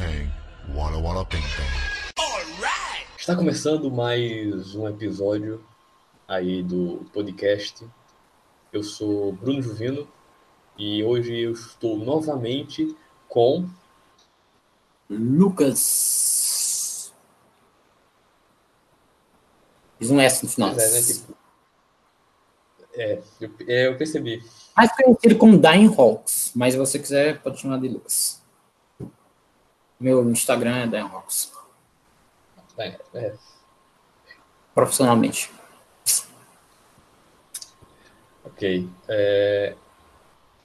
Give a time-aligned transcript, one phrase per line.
[0.00, 1.72] Walla Walla Bang Bang.
[3.18, 5.60] Está começando mais um episódio
[6.28, 7.84] aí do podcast.
[8.72, 10.06] Eu sou Bruno Juvino
[10.78, 12.96] e hoje eu estou novamente
[13.28, 13.68] com
[15.10, 17.12] Lucas.
[19.98, 20.70] Fiz um S no final.
[20.70, 21.36] É, né, tipo...
[22.94, 24.44] é, eu, é, eu percebi.
[24.76, 28.38] Mais conhecido como Dying Hawks, mas se você quiser, pode chamar de Lucas.
[29.98, 31.52] Meu Instagram é Dan Rocks.
[32.78, 33.34] É, é.
[34.74, 35.50] Profissionalmente.
[38.44, 38.88] Ok.
[39.08, 39.74] É...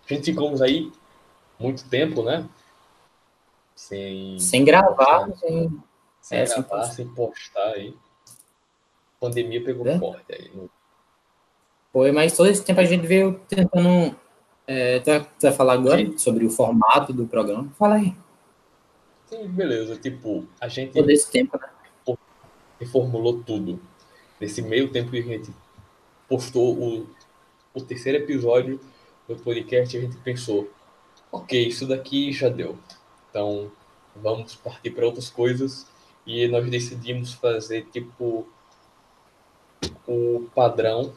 [0.10, 0.92] A gente ficamos aí
[1.60, 2.48] muito tempo, né?
[3.76, 5.82] Sem, sem gravar, sem,
[6.22, 7.96] sem, é, gravar, sem, postar aí.
[8.28, 9.98] A pandemia pegou é?
[9.98, 10.52] forte aí.
[11.92, 14.16] Foi, mas todo esse tempo a gente veio tentando.
[14.68, 15.10] É, tu
[15.42, 16.18] vai falar agora Sim.
[16.18, 17.70] sobre o formato do programa?
[17.78, 18.16] Fala aí.
[19.34, 19.98] Sim, beleza.
[19.98, 20.94] Tipo, a gente.
[20.94, 22.16] Todo esse tempo, né?
[22.80, 23.80] Reformulou tudo.
[24.40, 25.52] Nesse meio tempo que a gente
[26.28, 27.08] postou o,
[27.74, 28.80] o terceiro episódio
[29.28, 30.70] do podcast, a gente pensou:
[31.32, 32.78] ok, isso daqui já deu.
[33.30, 33.72] Então,
[34.16, 35.88] vamos partir para outras coisas.
[36.28, 38.48] E nós decidimos fazer, tipo,
[40.08, 41.12] o padrão,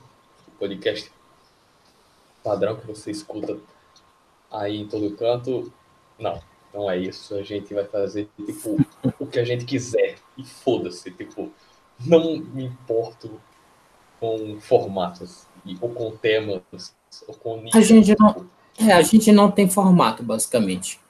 [0.48, 1.12] o podcast
[2.42, 3.58] padrão que você escuta
[4.50, 5.70] aí em todo canto.
[6.18, 6.40] Não,
[6.76, 8.76] não é isso, a gente vai fazer tipo
[9.18, 11.50] o que a gente quiser e foda-se, tipo,
[12.04, 13.40] não me importo
[14.20, 15.46] com formatos
[15.80, 16.62] ou com temas
[17.26, 18.46] ou com A gente não,
[18.78, 21.00] é, a gente não tem formato basicamente.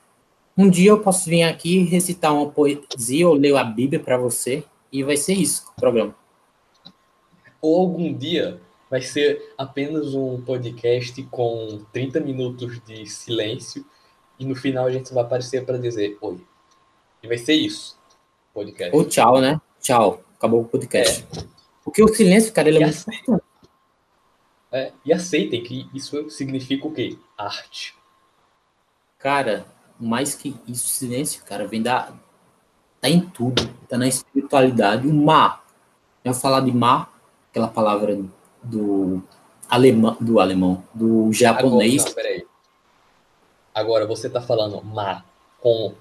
[0.57, 4.65] Um dia eu posso vir aqui recitar uma poesia ou ler a Bíblia para você
[4.93, 6.15] e vai ser isso o programa.
[7.61, 13.85] Ou algum dia vai ser apenas um podcast com 30 minutos de silêncio
[14.39, 16.41] e no final a gente vai aparecer para dizer oi.
[17.23, 17.99] E vai ser isso.
[18.53, 18.95] Podcast.
[18.95, 19.61] Ou tchau, né?
[19.81, 20.23] Tchau.
[20.37, 21.27] Acabou o podcast.
[21.37, 21.45] É.
[21.85, 23.45] Porque o silêncio, cara, ele é muito importante.
[24.73, 27.17] É, e aceitem que isso significa o quê?
[27.39, 27.95] Arte.
[29.19, 29.65] Cara,
[29.99, 32.13] mais que isso, silêncio, cara, vem da.
[33.01, 33.67] Tá em tudo.
[33.89, 35.07] Tá na espiritualidade.
[35.07, 35.65] O mar.
[36.25, 37.13] Eu vou falar de mar,
[37.51, 38.19] aquela palavra
[38.63, 39.23] do
[39.69, 42.03] alemão, do alemão, do japonês.
[42.03, 42.47] Agora, não, peraí.
[43.77, 45.23] Agora, você está falando mar
[45.61, 45.93] com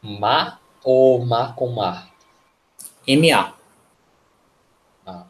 [0.00, 2.14] mar ou mar com mar?
[3.08, 3.52] MA.
[5.04, 5.26] Ah.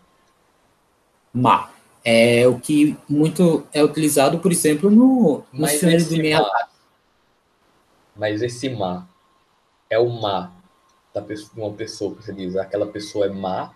[1.32, 1.72] Mar.
[2.04, 6.44] É o que muito é utilizado, por exemplo, no, no Senhor do Meia
[8.14, 9.08] Mas esse mar
[9.88, 10.52] é o mar
[11.14, 13.72] da pessoa, de uma pessoa que você diz, aquela pessoa é má,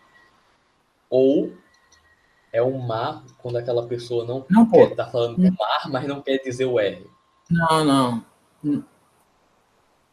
[1.08, 1.50] ou
[2.52, 6.36] é um mar quando aquela pessoa não, não quer, tá falando mar, mas não quer
[6.42, 7.15] dizer o R.
[7.50, 8.84] Não, não.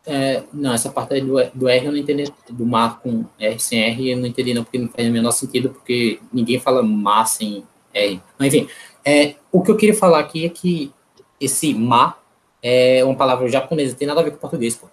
[0.05, 3.57] É, não, essa parte aí do, do R eu não entendi, do mar com R
[3.57, 6.83] sem R eu não entendi não, porque não faz o menor sentido, porque ninguém fala
[6.83, 8.21] mar sem R.
[8.37, 8.67] Mas, enfim,
[9.05, 10.91] é, o que eu queria falar aqui é que
[11.39, 12.21] esse mar
[12.61, 14.87] é uma palavra japonesa, tem nada a ver com português, pô.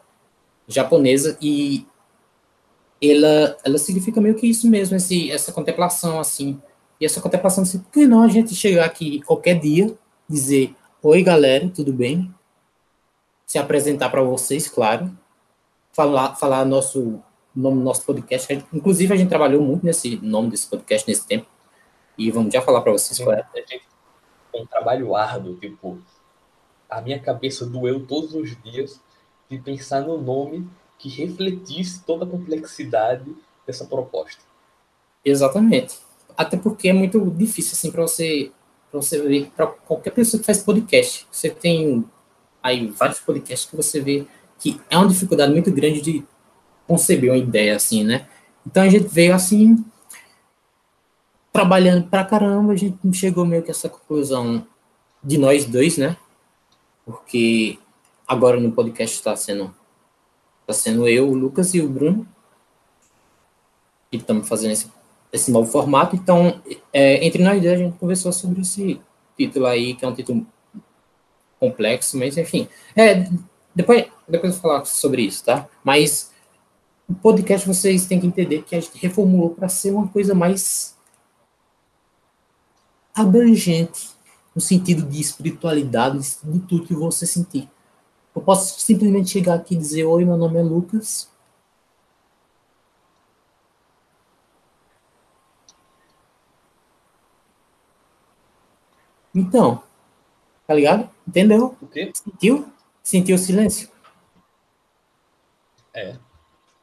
[0.68, 1.84] Japonesa, e
[3.02, 6.60] ela, ela significa meio que isso mesmo, esse, essa contemplação, assim.
[7.00, 9.92] E essa contemplação, assim, por que não a gente chegar aqui qualquer dia,
[10.28, 12.30] dizer, Oi, galera, tudo bem?
[13.46, 15.10] Se apresentar para vocês, claro.
[15.94, 17.22] Falar, falar nosso
[17.56, 18.62] nome do nosso podcast.
[18.70, 21.46] Inclusive, a gente trabalhou muito nesse nome desse podcast nesse tempo.
[22.18, 23.48] E vamos já falar para vocês qual é.
[24.54, 25.98] Um trabalho árduo, tipo,
[26.90, 29.00] a minha cabeça doeu todos os dias
[29.48, 30.68] de pensar no nome
[30.98, 33.34] que refletisse toda a complexidade
[33.66, 34.42] dessa proposta.
[35.24, 35.98] Exatamente.
[36.36, 38.52] Até porque é muito difícil assim para você
[38.90, 41.26] para você ver, para qualquer pessoa que faz podcast.
[41.30, 42.04] Você tem
[42.62, 44.26] aí vários podcasts que você vê
[44.58, 46.24] que é uma dificuldade muito grande de
[46.86, 48.28] conceber uma ideia assim, né?
[48.66, 49.82] Então a gente veio assim,
[51.52, 54.66] trabalhando pra caramba, a gente chegou meio que a essa conclusão
[55.22, 56.16] de nós dois, né?
[57.06, 57.78] Porque
[58.28, 59.74] agora no podcast está sendo
[60.60, 62.26] está sendo eu, o Lucas e o Bruno.
[64.12, 64.88] E estamos fazendo esse
[65.32, 66.16] esse novo formato.
[66.16, 66.60] Então,
[66.92, 69.00] é, entre nós dois, a gente conversou sobre esse
[69.36, 70.47] título aí, que é um título
[71.59, 72.68] complexo, mas enfim.
[72.97, 73.28] É,
[73.74, 75.68] depois, depois eu vou falar sobre isso, tá?
[75.84, 76.30] Mas
[77.09, 80.97] o podcast vocês têm que entender que a gente reformulou para ser uma coisa mais
[83.15, 84.10] abrangente,
[84.54, 87.68] no sentido de espiritualidade, de tudo que você sentir.
[88.34, 91.28] Eu posso simplesmente chegar aqui e dizer: Oi, meu nome é Lucas,
[99.34, 99.82] Então,
[100.66, 101.09] tá ligado?
[101.27, 101.77] Entendeu?
[101.80, 102.10] O quê?
[102.15, 102.66] Sentiu?
[103.03, 103.88] Sentiu o silêncio?
[105.94, 106.16] É.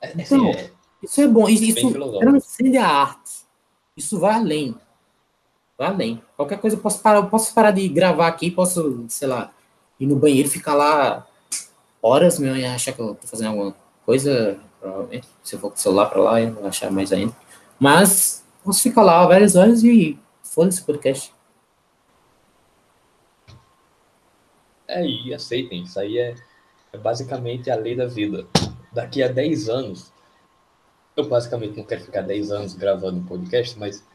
[0.01, 0.71] é assim, Então, é
[1.03, 1.47] Isso é bom.
[1.47, 3.31] Isso, isso transcende a arte.
[3.95, 4.75] Isso vai além.
[5.77, 6.23] Vai além.
[6.35, 9.51] Qualquer coisa eu posso parar, eu posso parar de gravar aqui, posso, sei lá,
[9.99, 11.27] ir no banheiro ficar lá
[12.01, 15.27] horas meu e achar que eu tô fazendo alguma coisa, provavelmente.
[15.44, 17.35] Se eu for com o celular pra lá, eu vou achar mais ainda.
[17.79, 21.33] Mas posso ficar lá várias horas e foda-se o podcast.
[24.87, 26.35] É, e aceitem, isso aí é,
[26.93, 28.47] é basicamente a lei da vida.
[28.91, 30.13] Daqui a 10 anos,
[31.15, 34.05] eu basicamente não quero ficar 10 anos gravando um podcast, mas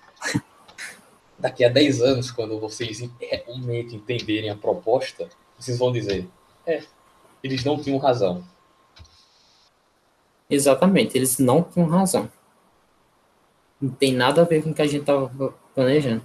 [1.38, 5.28] daqui a 10 anos, quando vocês realmente entenderem a proposta,
[5.58, 6.28] vocês vão dizer,
[6.66, 6.82] é,
[7.42, 8.42] eles não tinham razão.
[10.48, 12.30] Exatamente, eles não tinham razão.
[13.80, 15.28] Não tem nada a ver com o que a gente estava
[15.74, 16.24] planejando.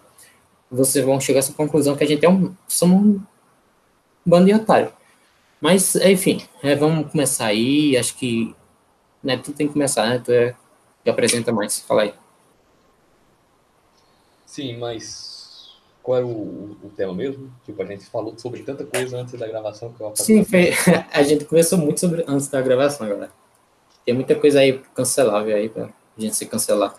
[0.70, 3.22] Vocês vão chegar a essa conclusão que a gente é um, somos
[4.28, 4.92] bando de otário.
[5.60, 7.98] Mas, enfim, é, vamos começar aí.
[7.98, 8.56] Acho que
[9.24, 10.22] né, tu tem que começar, né?
[10.24, 10.56] Tu é
[11.04, 11.80] que apresenta mais.
[11.80, 12.14] Fala aí.
[14.46, 17.52] Sim, mas qual era o, o tema mesmo?
[17.66, 20.72] Tipo, a gente falou sobre tanta coisa antes da gravação que eu Sim, foi,
[21.12, 23.32] a gente conversou muito sobre antes da gravação, galera.
[24.06, 26.96] Tem muita coisa aí cancelável aí pra gente ser cancelado.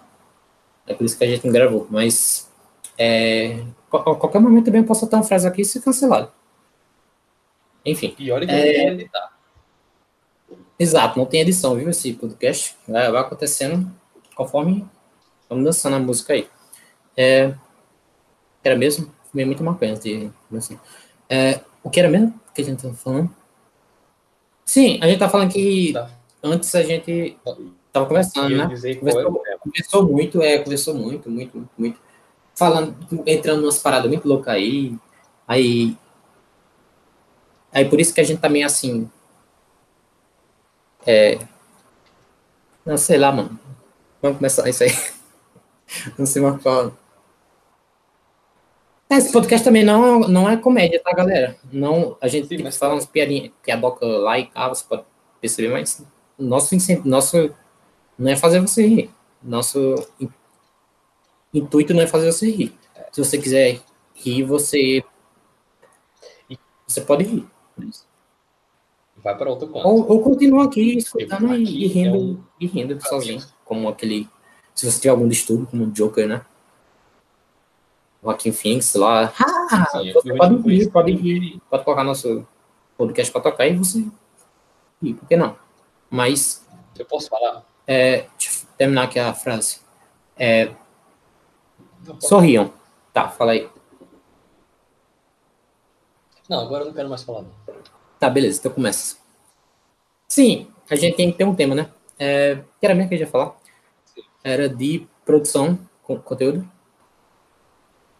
[0.87, 1.87] É por isso que a gente não gravou.
[1.91, 2.51] Mas
[2.97, 6.31] é, a qualquer momento também eu posso soltar uma frase aqui e ser cancelado.
[7.91, 8.15] Enfim.
[8.19, 8.87] E olha que É.
[8.87, 9.33] não editar.
[10.79, 11.89] Exato, não tem edição, viu?
[11.91, 13.91] Esse podcast vai, vai acontecendo
[14.35, 14.87] conforme
[15.49, 16.49] vamos dançando a música aí.
[17.17, 17.53] É,
[18.63, 19.13] era mesmo?
[19.31, 20.79] Fumei muito maconha de assim.
[21.29, 23.31] É, o que era mesmo que a gente tava falando?
[24.65, 26.11] Sim, a gente tá falando que Tá.
[26.43, 27.37] antes a gente
[27.93, 28.69] tava conversando, né?
[28.81, 29.01] tema.
[29.61, 32.01] Conversou muito, é, conversou muito, muito, muito, muito.
[32.55, 32.97] Falando,
[33.27, 34.97] entrando umas paradas muito loucas aí.
[35.47, 35.97] Aí.
[37.73, 39.11] Aí por isso que a gente também assim.
[41.07, 41.39] É.
[42.85, 43.59] Não sei lá, mano.
[44.21, 44.91] Vamos começar isso aí.
[46.19, 46.93] Não sei mais falar.
[49.11, 51.57] É, esse podcast também não, não é comédia, tá, galera?
[51.73, 55.03] Não, a gente Sim, mas que falar umas piadinhas, piadoca lá e cá, você pode
[55.41, 56.05] perceber, mas
[56.39, 57.51] nosso, incen- nosso
[58.19, 59.11] não é fazer você rir.
[59.43, 60.29] Nosso in-
[61.55, 62.79] intuito não é fazer você rir.
[63.11, 63.81] Se você quiser
[64.15, 65.03] rir, você
[66.87, 67.47] você pode rir.
[69.23, 69.87] Vai para outro ponto.
[69.87, 73.89] Ou, ou continua aqui escutando e, Aqui e rindo, é um- e rindo sozinho, como
[73.89, 74.29] aquele.
[74.75, 76.45] Se você tiver algum distúrbio, como o Joker, né?
[78.23, 79.33] Joaquim Phoenix lá.
[79.71, 82.47] Ah, Sim, você eu pode rir, pode rir, pode colocar nosso
[82.97, 84.05] podcast para tocar e você
[85.03, 85.57] rir, por que não?
[86.11, 86.67] Mas
[86.99, 87.65] Eu posso falar?
[87.87, 89.81] É, deixa eu terminar aqui a frase.
[90.37, 90.73] É,
[92.07, 92.73] posso- sorriam.
[93.13, 93.69] Tá, fala aí.
[96.49, 97.43] Não, agora eu não quero mais falar.
[97.43, 97.51] Não.
[98.19, 99.17] Tá, beleza, então começa.
[100.27, 101.93] Sim, a gente tem que ter um tema, né?
[102.19, 103.57] É, que era mesmo que a gente ia falar?
[104.43, 106.69] Era de produção, com conteúdo.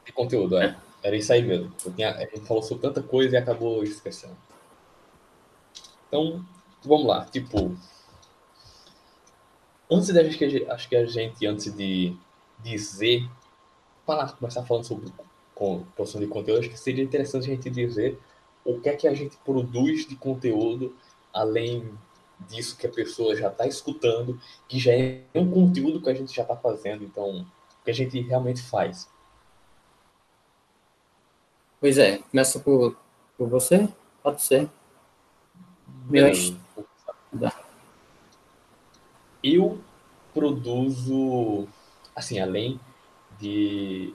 [0.05, 0.77] De conteúdo, é.
[1.03, 1.73] Era isso aí mesmo.
[1.97, 4.37] Tinha, a gente falou sobre tanta coisa e acabou esquecendo.
[6.07, 6.45] Então,
[6.85, 7.25] vamos lá.
[7.27, 7.77] Tipo,
[9.91, 12.17] antes da gente, acho que a gente, antes de
[12.61, 13.29] dizer,
[14.07, 15.13] falar, começar falando sobre
[15.95, 18.19] produção de conteúdo, acho que seria interessante a gente dizer
[18.69, 20.95] o que é que a gente produz de conteúdo,
[21.33, 21.91] além
[22.47, 26.35] disso que a pessoa já está escutando, que já é um conteúdo que a gente
[26.35, 29.09] já está fazendo, então, o que a gente realmente faz.
[31.81, 32.95] Pois é, começa por,
[33.39, 33.89] por você,
[34.23, 34.69] pode ser.
[36.07, 36.31] Meu.
[39.43, 39.81] Eu
[40.35, 41.67] produzo,
[42.15, 42.79] assim, além
[43.39, 44.13] de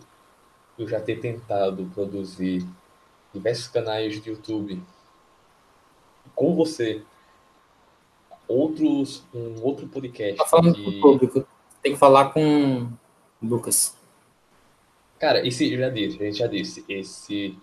[0.77, 2.67] eu já ter tentado produzir
[3.33, 4.81] diversos canais de YouTube
[6.35, 7.01] com você,
[8.47, 11.47] outros, um outro podcast Tá falando que- pro público,
[11.81, 12.83] tem que falar com
[13.41, 13.97] o Lucas.
[15.19, 17.57] Cara, esse, eu já disse, a gente já disse, esse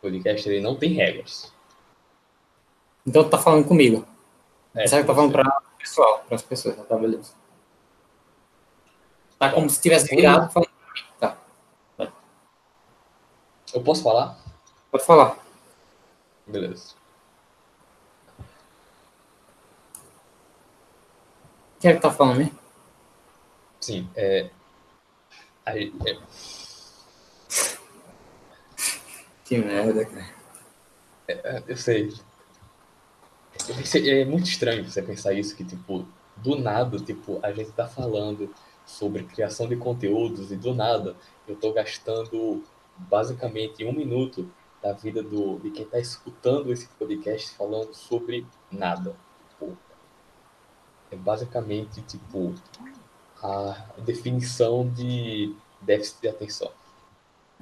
[0.00, 1.52] podcast ele não tem regras.
[3.06, 4.06] Então tu tá falando comigo.
[4.74, 7.32] É, Sabe que tá falando para o pessoal, para as pessoas, tá beleza.
[9.38, 10.70] Tá como Bom, se tivesse virado falando.
[11.20, 11.36] Tá,
[13.74, 14.38] Eu posso falar?
[14.90, 15.36] Pode falar.
[16.46, 16.94] Beleza.
[21.80, 22.58] Quem é que tá falando mesmo?
[23.80, 24.50] Sim, é,
[25.64, 26.16] aí, é,
[29.44, 30.26] Que merda, cara.
[31.68, 32.10] Eu sei.
[33.68, 37.72] Eu pensei- É muito estranho você pensar isso, que, tipo, do nada, tipo, a gente
[37.72, 38.52] tá falando
[38.84, 41.16] sobre criação de conteúdos e do nada
[41.48, 42.62] eu tô gastando
[42.96, 44.48] basicamente um minuto
[44.86, 49.16] da vida do, de quem tá escutando esse podcast falando sobre nada.
[49.58, 49.70] Pô,
[51.10, 52.54] é basicamente tipo
[53.42, 56.70] a definição de déficit de atenção.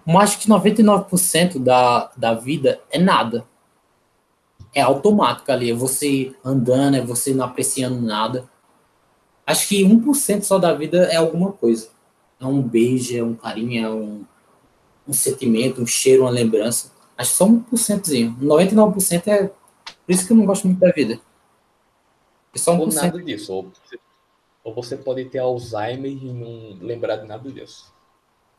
[0.04, 3.46] Mas acho que 99% da, da vida é nada.
[4.74, 8.50] É automático ali, é você andando, é você não apreciando nada.
[9.46, 11.88] Acho que 1% só da vida é alguma coisa.
[12.38, 14.24] É um beijo, é um carinho, é um,
[15.08, 16.93] um sentimento, um cheiro, uma lembrança.
[17.16, 18.36] Acho que só 1%zinho.
[18.40, 19.46] 99% é.
[19.46, 21.20] Por isso que eu não gosto muito da vida.
[22.54, 22.80] É só 1%.
[22.80, 23.52] Ou nada disso.
[23.52, 23.98] Ou você,
[24.62, 27.92] ou você pode ter Alzheimer e não lembrar de nada disso.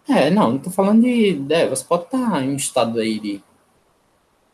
[0.07, 1.45] É, não, não tô falando de.
[1.49, 3.43] É, você pode estar em um estado aí de.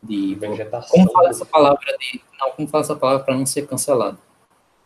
[0.03, 0.89] De vegetação.
[0.89, 2.21] Como fala essa palavra de.
[2.39, 4.17] Não, como fala essa palavra para não ser cancelado?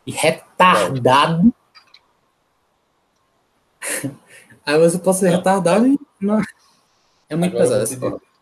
[0.06, 1.54] E retardado.
[4.66, 5.98] aí você pode ser retardado e.
[6.20, 6.42] Não.
[7.30, 8.35] É muito pesado essa palavra.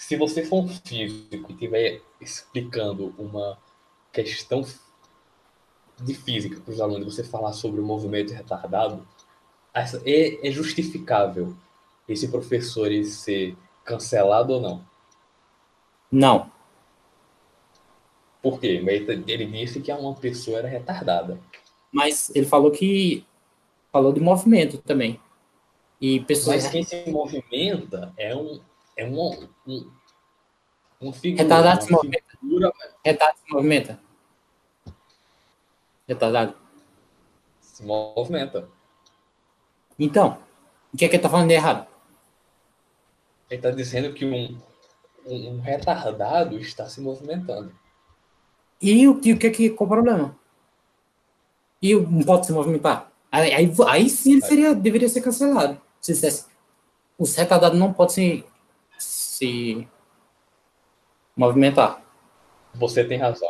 [0.00, 3.58] Se você for um físico e estiver explicando uma
[4.10, 4.64] questão
[6.00, 9.06] de física para os alunos, você falar sobre o movimento retardado,
[9.74, 11.54] é, é justificável
[12.08, 13.54] esse professor ser
[13.84, 14.84] cancelado ou não?
[16.10, 16.50] Não.
[18.42, 18.82] Por quê?
[19.26, 21.38] Ele disse que uma pessoa era retardada.
[21.92, 23.22] Mas ele falou que
[23.92, 25.20] falou de movimento também.
[26.00, 26.62] E pessoas...
[26.62, 28.62] Mas quem se movimenta é um
[29.00, 29.90] é um, um,
[31.00, 32.24] um figura, retardado se movimenta.
[32.38, 32.72] Figura...
[33.02, 34.00] Retardado se movimenta.
[36.06, 36.54] Retardado.
[37.60, 38.68] Se movimenta.
[39.98, 40.38] Então,
[40.92, 41.86] o que é que ele tá falando de errado?
[43.48, 44.60] Ele está dizendo que um,
[45.26, 47.74] um, um, retardado está se movimentando.
[48.82, 50.38] E o, e o que é que qual o problema?
[51.80, 53.10] E não pode se movimentar?
[53.32, 55.80] Aí, aí, aí sim ele seria, deveria ser cancelado.
[56.02, 56.44] Se dissesse,
[57.18, 58.49] os retardados não podem se,
[59.40, 59.88] se
[61.34, 62.02] movimentar.
[62.74, 63.48] Você tem razão.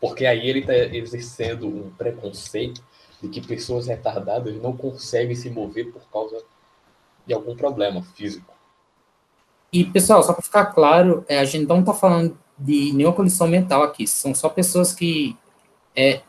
[0.00, 2.82] Porque aí ele está exercendo um preconceito
[3.20, 6.42] de que pessoas retardadas não conseguem se mover por causa
[7.26, 8.52] de algum problema físico.
[9.70, 13.46] E, pessoal, só para ficar claro, é, a gente não está falando de nenhuma condição
[13.46, 14.06] mental aqui.
[14.06, 15.36] São só pessoas que
[15.94, 16.22] é,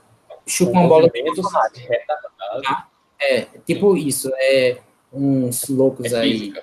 [0.46, 2.88] chupam uma bola de tá?
[3.20, 4.08] É, tipo Sim.
[4.08, 4.78] isso, é
[5.12, 6.54] uns loucos é aí.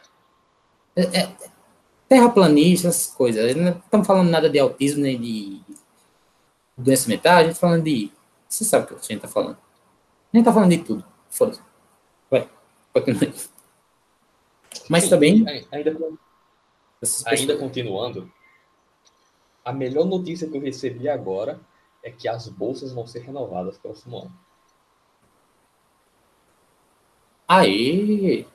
[0.97, 1.29] É,
[2.11, 3.55] é, terraplanistas, coisas.
[3.55, 5.61] Não estamos falando nada de autismo nem de
[6.77, 8.11] doença mental, a gente está falando de.
[8.49, 9.57] Você sabe o que a gente está falando.
[9.57, 11.05] A gente está falando de tudo.
[11.31, 11.61] Foda-se.
[12.29, 12.49] Vai,
[12.93, 13.33] continue.
[14.89, 15.45] Mas Sim, também.
[15.71, 15.97] Ainda,
[17.27, 18.31] ainda continuando,
[19.65, 21.61] a melhor notícia que eu recebi agora
[22.03, 24.33] é que as bolsas vão ser renovadas no próximo ano.
[27.47, 28.47] Aí.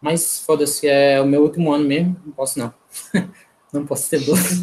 [0.00, 2.20] Mas foda-se, é o meu último ano mesmo.
[2.24, 2.81] Não posso, não.
[3.72, 4.54] não posso ter bolsa.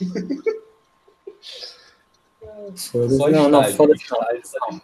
[2.76, 3.30] foda-se.
[3.30, 4.04] Não, não, foda-se.
[4.10, 4.80] Não.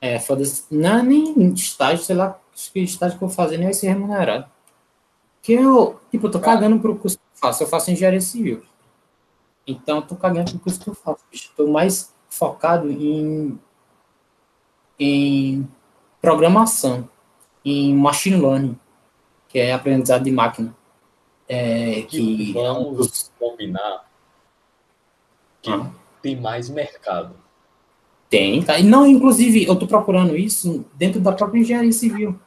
[0.00, 0.64] É, foda-se.
[0.70, 3.88] Não, nem estágio, sei lá, acho que estágio que eu vou fazer nem vai ser
[3.88, 4.50] remunerado.
[5.42, 7.62] Que eu, tipo, eu tô cagando pro curso que eu faço.
[7.62, 8.62] Eu faço engenharia civil.
[9.66, 11.24] Então, eu tô cagando pro curso que eu faço.
[11.32, 13.58] Estou mais focado em,
[14.98, 15.66] em
[16.20, 17.08] programação,
[17.64, 18.78] em machine learning,
[19.48, 20.74] que é aprendizado de máquina.
[21.48, 24.04] É, que vamos combinar
[25.66, 25.90] que ah.
[26.22, 27.34] tem mais mercado.
[28.30, 28.80] Tem, tá?
[28.82, 32.38] Não, inclusive, eu tô procurando isso dentro da própria engenharia civil.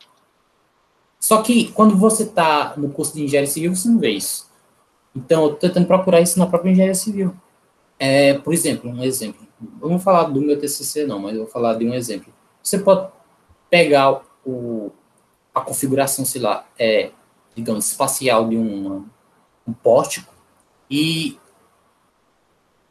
[1.19, 4.49] Só que quando você está no curso de engenharia civil, você não vê isso.
[5.15, 7.33] Então, eu estou tentando procurar isso na própria engenharia civil.
[7.97, 9.45] É, por exemplo, um exemplo.
[9.81, 12.33] Eu não vou falar do meu TCC, não, mas eu vou falar de um exemplo.
[12.63, 13.09] Você pode
[13.69, 14.91] pegar o,
[15.53, 17.11] a configuração, sei lá, é,
[17.59, 19.05] digamos, espacial de um
[19.83, 20.33] pórtico
[20.89, 21.37] e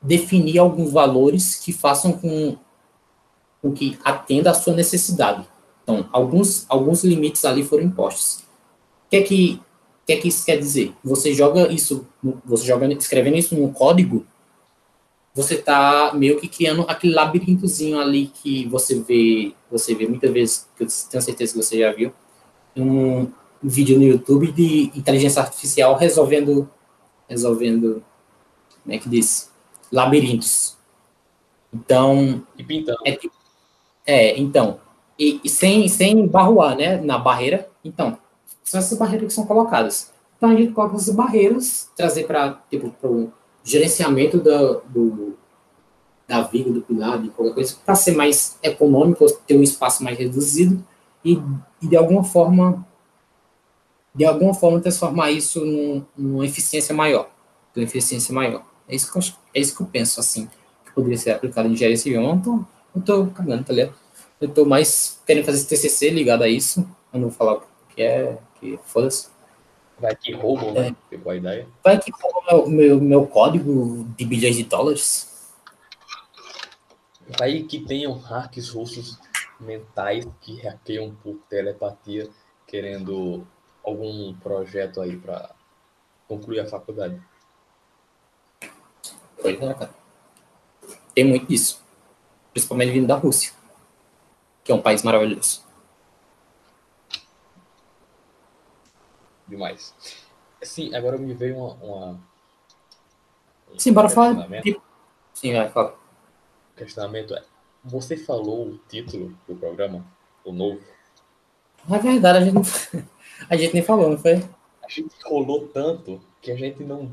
[0.00, 2.56] definir alguns valores que façam com,
[3.60, 5.46] com que atenda à sua necessidade.
[5.82, 8.40] Então, alguns, alguns limites ali foram impostos.
[9.06, 9.60] O que é que,
[10.06, 10.94] que, é que isso quer dizer?
[11.02, 12.06] Você joga isso,
[12.44, 14.26] você joga escrevendo isso num código,
[15.34, 20.68] você está meio que criando aquele labirintozinho ali que você vê, você vê muitas vezes,
[20.76, 22.12] que eu tenho certeza que você já viu,
[22.76, 23.30] um
[23.62, 26.68] vídeo no YouTube de inteligência artificial resolvendo,
[27.28, 28.02] resolvendo,
[28.82, 29.50] como é que diz?
[29.92, 30.76] Labirintos.
[31.72, 32.98] Então, e pintando.
[33.04, 33.18] É,
[34.06, 34.80] é, então,
[35.18, 37.68] e, e, sem, sem barroar, né, na barreira.
[37.84, 38.18] Então,
[38.62, 40.12] são essas barreiras que são colocadas.
[40.36, 43.32] Então, a gente coloca essas barreiras, trazer para tipo, o
[43.64, 45.36] gerenciamento da, do,
[46.26, 50.16] da viga, do pilar, de qualquer coisa, para ser mais econômico, ter um espaço mais
[50.16, 50.82] reduzido
[51.24, 51.40] e,
[51.82, 52.86] e de alguma forma
[54.14, 57.30] de alguma forma transformar isso num, numa eficiência maior,
[57.74, 58.64] uma eficiência maior.
[58.88, 59.22] É isso que eu,
[59.54, 60.48] é isso que eu penso, assim,
[60.84, 62.22] que poderia ser aplicado em engenharia civil.
[62.22, 63.94] Não eu tô cagando, tá ligado?
[64.40, 66.80] Eu tô mais querendo fazer esse TCC ligado a isso.
[67.12, 67.62] Eu não vou falar o
[67.94, 69.28] que é, que foda-se.
[69.98, 70.94] Vai que roubam, né?
[71.10, 71.66] Pegou a ideia.
[71.82, 75.52] Vai que roubam meu, meu, meu código de bilhões de dólares.
[77.38, 79.18] Vai que tenham hacks russos
[79.60, 82.30] mentais que hackeiam por telepatia,
[82.66, 83.44] querendo
[83.88, 85.50] algum projeto aí para
[86.26, 87.20] concluir a faculdade.
[89.40, 89.94] Pois é, cara.
[91.14, 91.82] Tem muito disso.
[92.52, 93.52] Principalmente vindo da Rússia,
[94.64, 95.62] que é um país maravilhoso.
[99.46, 99.94] Demais.
[100.62, 101.74] Sim, agora me veio uma.
[101.74, 102.20] uma
[103.72, 104.46] um Sim, bora falar.
[104.60, 104.80] de-
[105.32, 105.96] Sim, vai, fala.
[106.72, 107.44] O questionamento é:
[107.84, 110.04] você falou o título do programa,
[110.44, 110.80] o novo?
[111.90, 112.62] É verdade, a gente, não...
[113.48, 114.34] a gente nem falou, não foi?
[114.82, 117.12] A gente rolou tanto que a gente não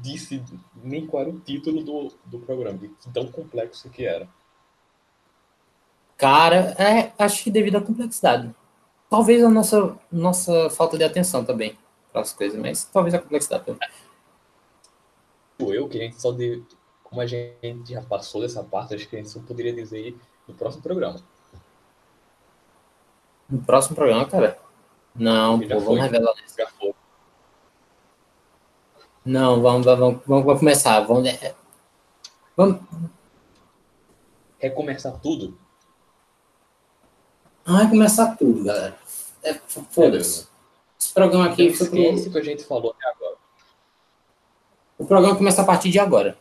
[0.00, 0.42] disse
[0.82, 4.28] nem qual era o título do, do programa, de tão complexo que era.
[6.16, 8.54] Cara, é, acho que devido à complexidade.
[9.10, 11.78] Talvez a nossa, nossa falta de atenção também
[12.12, 13.88] para as coisas, mas talvez a complexidade também.
[15.58, 16.62] Ou eu, que a gente só de.
[17.02, 20.16] Como a gente já passou dessa parte, acho que a gente só poderia dizer
[20.46, 21.20] no próximo programa.
[23.48, 24.58] No próximo programa, cara.
[25.18, 26.34] Não, pô, vamos revelar.
[26.78, 26.94] Foi.
[29.24, 31.00] Não, vamos, vamos, vamos, começar.
[31.00, 31.54] Vamos, é,
[32.56, 32.80] vamos.
[34.58, 35.58] Recomeçar tudo?
[37.64, 38.96] Vai começar tudo, galera.
[39.42, 40.46] É, Foda-se.
[40.98, 43.36] Esse programa aqui foi pro- o que a gente falou até agora.
[44.98, 46.38] O programa começa a partir de agora.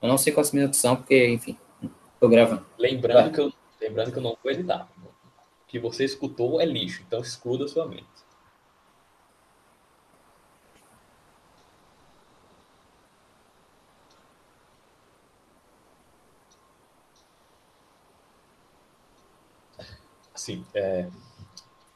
[0.00, 1.58] Eu não sei quantos minutos são, porque, enfim,
[2.20, 2.64] tô gravando.
[2.78, 3.30] Lembrando, Vai.
[3.32, 4.88] que eu, lembrando que eu não vou editar.
[5.04, 8.06] O que você escutou é lixo, então exclua da sua mente.
[20.48, 21.06] Assim, é,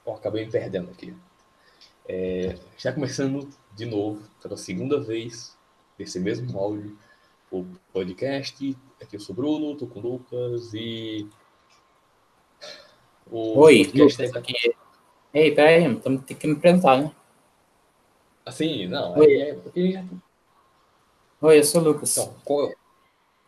[0.04, 1.16] eu acabei me perdendo aqui.
[2.06, 5.56] É, já começando de novo, pela segunda vez,
[5.96, 6.98] desse mesmo áudio,
[7.50, 8.76] o podcast.
[9.00, 11.26] Aqui eu sou o Bruno, tô com o Lucas e.
[13.30, 14.74] O Oi, Lucas é- aqui.
[15.32, 17.10] Ei, peraí, temos que me apresentar, né?
[18.44, 19.34] Assim, não, Oi.
[19.34, 19.58] é
[19.92, 20.04] já-
[21.40, 22.18] Oi, eu sou o Lucas.
[22.18, 22.74] Então qual, é-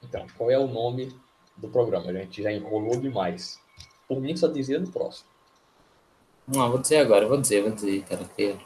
[0.03, 1.15] então, qual é o nome
[1.59, 2.09] do programa?
[2.09, 3.63] A gente já enrolou demais.
[4.09, 5.29] Por mim, só dizia no próximo.
[6.47, 8.57] Não, vou dizer agora, vou dizer, vou dizer, cara, que é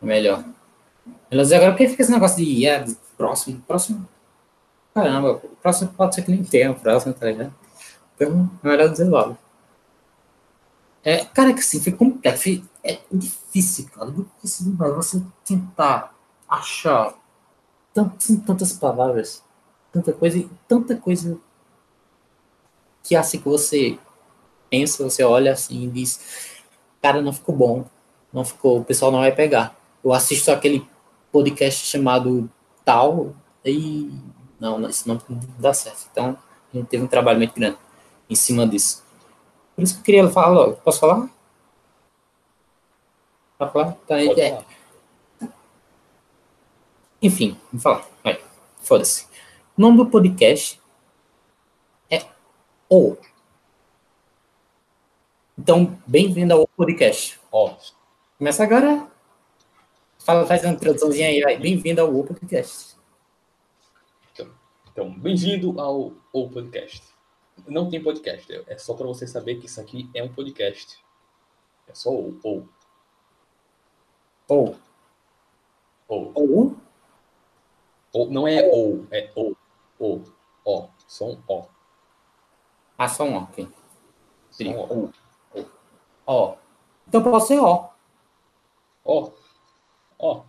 [0.00, 0.44] melhor.
[1.30, 2.84] Melhor dizer agora, porque fica esse negócio de é,
[3.16, 4.08] próximo, próximo.
[4.94, 7.54] Caramba, o próximo pode ser que nem tenha o próximo, tá ligado?
[8.14, 9.36] Então, é melhor dizer logo.
[11.04, 16.14] É, cara, que assim, foi complexo, é difícil, cara, difícil demais você tentar
[16.48, 17.14] achar
[17.92, 19.42] tantas, tantas palavras,
[19.90, 21.40] tanta coisa, tanta coisa
[23.02, 23.98] que assim que você
[24.72, 26.56] pensa, você olha assim e diz,
[27.02, 27.84] cara, não ficou bom,
[28.32, 29.76] não ficou, o pessoal não vai pegar.
[30.02, 30.88] Eu assisto aquele
[31.30, 32.50] podcast chamado
[32.82, 34.10] Tal e
[34.58, 35.20] não, isso não
[35.58, 36.08] dá certo.
[36.10, 36.38] Então,
[36.72, 37.76] a gente teve um trabalho muito grande
[38.30, 39.04] em cima disso.
[39.76, 40.76] Por isso que eu queria falar logo.
[40.76, 41.28] Posso falar?
[43.58, 43.92] Pode falar?
[43.92, 45.54] Tá, Pode é, falar.
[47.20, 48.06] enfim, vamos falar.
[48.24, 48.40] Vai,
[48.80, 49.26] foda-se.
[49.76, 50.80] O nome do podcast
[52.10, 52.24] é
[52.88, 53.16] O.
[55.64, 57.38] Então, bem-vindo ao podcast.
[57.52, 57.76] Ó,
[58.36, 59.08] Começa agora.
[60.18, 61.56] Fala, faz uma introduçãozinha aí, vai.
[61.56, 62.96] Bem-vindo ao O Podcast.
[64.90, 67.00] então, bem-vindo ao O Podcast.
[67.68, 70.98] Não tem podcast, é só para você saber que isso aqui é um podcast.
[71.86, 72.68] É só o ou
[74.48, 74.76] Ou.
[76.08, 76.76] ou Ou?
[78.12, 79.56] ou não é ou, é ou
[80.00, 80.24] ou
[80.64, 80.88] ó,
[81.20, 81.66] um ó.
[82.98, 83.68] Ah, só um, ok.
[84.50, 85.21] Só um ó.
[86.26, 86.54] Ó.
[87.08, 87.88] Então pode ser ó.
[89.04, 89.30] Ó,
[90.18, 90.42] ó,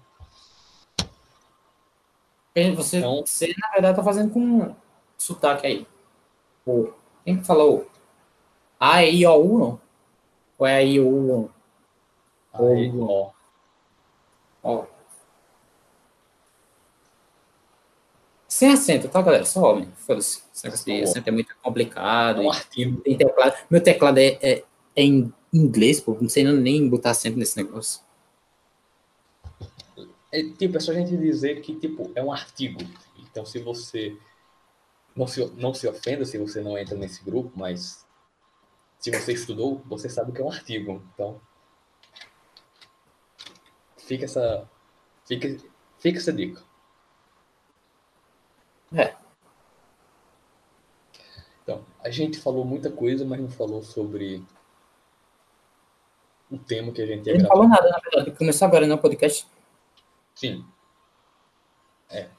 [2.55, 4.75] Você, Então- você, na verdade, tá fazendo com
[5.17, 5.87] sotaque aí.
[6.65, 6.93] O.
[7.25, 7.87] Quem que falou?
[8.79, 9.81] A, I, O, U, não?
[10.59, 11.51] Ou é a I, O, U?
[12.53, 13.09] aí, Ou.
[13.09, 13.31] ó.
[14.63, 14.85] Ó.
[18.47, 19.45] Sem acento, tá, galera?
[19.45, 19.91] Só homem.
[19.95, 20.43] Foda-se.
[20.53, 22.41] Acento é muito complicado.
[22.43, 22.45] É
[22.77, 23.55] e um teclado.
[23.69, 24.63] Meu teclado é, é,
[24.95, 26.17] é em inglês, pô.
[26.19, 28.01] Não sei nem botar acento nesse negócio.
[30.31, 32.79] É, tipo, é só a gente dizer que, tipo, é um artigo.
[33.19, 34.17] Então, se você
[35.15, 38.05] não se, não se ofenda se você não entra nesse grupo, mas
[38.99, 41.03] se você estudou, você sabe que é um artigo.
[41.13, 41.39] Então,
[43.97, 44.67] fica essa,
[45.27, 45.57] fica,
[45.99, 46.63] fica essa dica.
[48.91, 49.15] É.
[51.61, 54.43] Então, a gente falou muita coisa, mas não falou sobre
[56.53, 57.55] o tema que a gente ia Ele não gravar.
[57.55, 58.37] falou nada, na verdade.
[58.37, 59.47] Começou agora no podcast.
[60.35, 60.65] Sim.
[62.09, 62.29] É.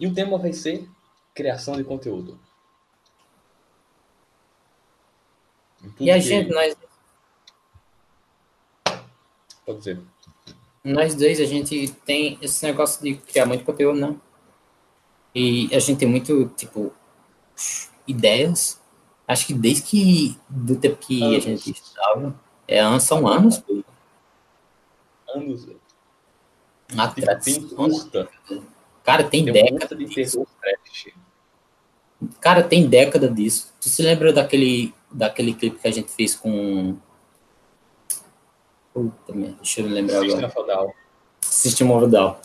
[0.00, 0.88] E o tema vai ser
[1.34, 2.38] criação de conteúdo.
[6.00, 6.76] E a que- gente, nós,
[9.64, 10.00] Pode dizer.
[10.82, 14.16] nós dois, a gente tem esse negócio de criar muito conteúdo, né?
[15.34, 16.92] E a gente tem muito, tipo,
[18.06, 18.80] ideias.
[19.28, 21.44] Acho que desde que, do tempo que a Anos.
[21.44, 23.82] gente estava, é, são anos, pô.
[25.34, 25.66] Anos.
[27.44, 28.28] Tem curta.
[29.04, 30.46] Cara, tem Tem década de disso.
[32.40, 33.72] Cara, tem década disso.
[33.80, 36.96] Tu se lembra daquele, daquele clipe que a gente fez com.
[38.92, 40.30] Puta merda, deixa eu lembrar agora.
[40.30, 40.92] System of a Down.
[41.42, 42.36] System of a Down.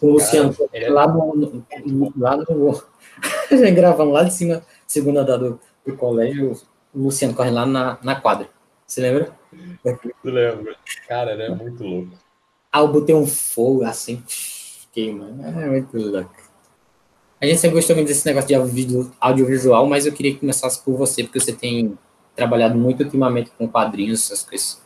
[0.00, 1.34] O Luciano, é- lá no.
[1.34, 2.82] no- Lá no.
[3.50, 6.58] a gente gravando lá de cima, segunda andar do, do colégio,
[6.94, 8.48] o Luciano correndo lá na, na quadra.
[8.86, 9.36] Você lembra?
[10.22, 10.76] Tu lembra?
[11.06, 12.12] Cara, era muito louco.
[12.72, 14.22] Ah, eu botei um fogo assim,
[14.92, 15.26] queima.
[15.46, 16.48] É muito louco.
[17.40, 20.82] A gente sempre gostou muito desse negócio de audio- audiovisual, mas eu queria que começasse
[20.82, 21.96] por você, porque você tem
[22.34, 24.82] trabalhado muito ultimamente com quadrinhos, essas coisas.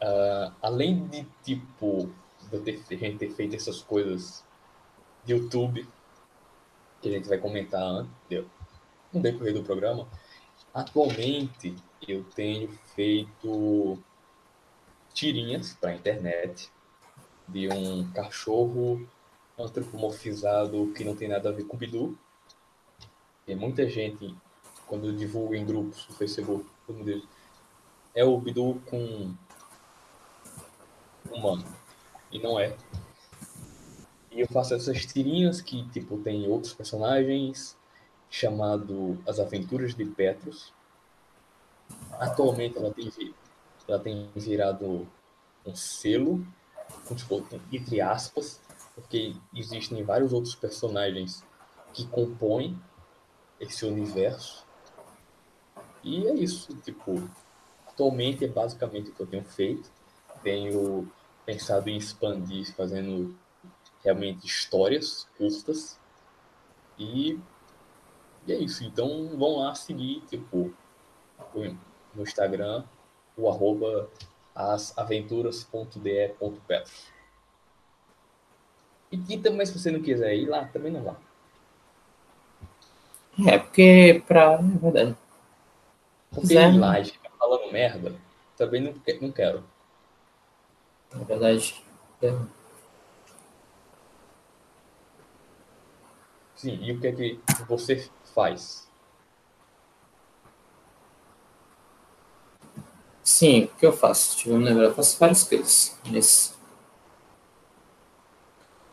[0.00, 2.10] Ah, além de, tipo,
[2.50, 4.44] de eu ter, a gente ter feito essas coisas
[5.24, 5.88] de YouTube,
[7.00, 8.44] que a gente vai comentar antes, deu,
[9.12, 10.06] no decorrer do programa,
[10.72, 11.74] atualmente
[12.06, 13.98] eu tenho feito
[15.12, 16.70] tirinhas para internet
[17.46, 19.06] de um cachorro
[19.58, 22.18] antropomorfizado que não tem nada a ver com o Bidu.
[23.46, 24.34] E muita gente,
[24.86, 26.64] quando divulga em grupos no Facebook,
[27.04, 27.22] diz,
[28.14, 29.34] é o Bidu com
[31.30, 31.64] humano.
[32.30, 32.76] E não é.
[34.30, 37.76] E eu faço essas tirinhas que, tipo, tem outros personagens,
[38.32, 40.72] chamado As Aventuras de Petros.
[42.12, 43.12] Atualmente ela tem,
[43.86, 45.06] ela tem virado
[45.66, 46.44] um selo,
[47.04, 47.26] fosse,
[47.70, 48.58] entre aspas,
[48.94, 51.44] porque existem vários outros personagens
[51.92, 52.80] que compõem
[53.60, 54.66] esse universo.
[56.02, 57.28] E é isso, tipo,
[57.86, 59.90] atualmente é basicamente o que eu tenho feito.
[60.42, 61.06] Tenho
[61.44, 63.36] pensado em expandir, fazendo
[64.02, 66.00] realmente histórias curtas.
[66.98, 67.38] E,
[68.46, 68.84] e é isso.
[68.84, 70.72] Então vão lá seguir, tipo,
[72.14, 72.84] no Instagram,
[73.36, 74.08] o arroba
[74.54, 77.10] asaventuras.de.petros.
[79.10, 81.16] E, e também se você não quiser ir lá, também não vá.
[83.46, 84.54] É, porque pra.
[84.54, 85.16] É verdade.
[86.30, 88.14] Porque ir lá e ficar falando merda,
[88.56, 89.62] também não, não quero.
[91.14, 91.84] É verdade.
[92.22, 92.34] É.
[96.56, 98.88] Sim, e o que é que você faz?
[103.22, 104.34] Sim, o que eu faço?
[104.34, 105.96] Deixa eu me lembrar, eu faço várias coisas.
[106.10, 106.52] Nesse...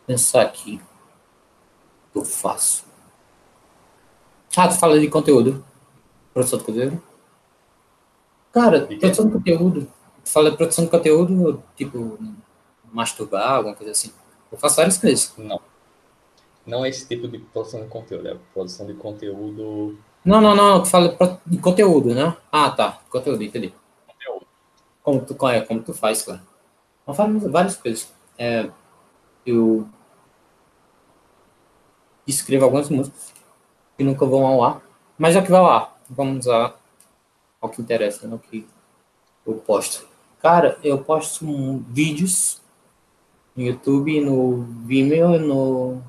[0.05, 0.81] Pensar aqui.
[2.09, 2.85] O que eu faço?
[4.55, 5.63] Ah, tu fala de conteúdo.
[6.33, 7.03] Produção de conteúdo?
[8.51, 9.93] Cara, produção de conteúdo.
[10.23, 12.17] Tu fala de produção de conteúdo, tipo,
[12.91, 14.11] masturbar, alguma coisa assim.
[14.51, 15.33] Eu faço várias coisas.
[15.37, 15.61] Não.
[16.65, 19.97] Não é esse tipo de produção de conteúdo, é produção de conteúdo.
[20.23, 22.35] Não, não, não, tu fala de conteúdo, né?
[22.51, 22.99] Ah, tá.
[23.09, 23.73] Conteúdo, entendi.
[24.05, 24.47] Conteúdo.
[25.01, 26.41] Como tu, é, como tu faz, claro.
[27.07, 28.13] Eu faço várias coisas.
[28.37, 28.69] É,
[29.45, 29.87] eu
[32.27, 33.33] escrevo algumas músicas
[33.97, 34.81] que nunca vão ao ar,
[35.17, 35.99] mas é o que vai ao ar.
[36.09, 36.73] Vamos a,
[37.59, 38.35] ao que interessa, né?
[38.35, 38.67] O que
[39.45, 40.07] eu posto.
[40.41, 42.61] Cara, eu posto um, vídeos
[43.55, 46.01] no YouTube, no Vimeo, no.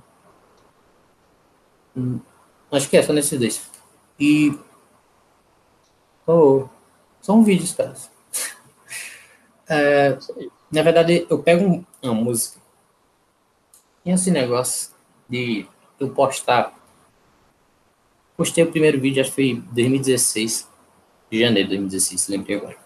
[1.97, 2.21] Hum,
[2.73, 3.61] Acho que é só nesses dois.
[4.19, 4.57] E.
[6.27, 6.69] Oh,
[7.21, 7.95] são vídeos, cara.
[9.69, 10.19] É,
[10.71, 12.61] na verdade, eu pego um- uma música.
[14.05, 14.91] E esse negócio
[15.29, 15.67] de
[15.99, 16.75] eu postar.
[18.37, 20.69] Postei o primeiro vídeo, acho que foi em 2016.
[21.31, 22.77] De janeiro de 2016, lembrei agora.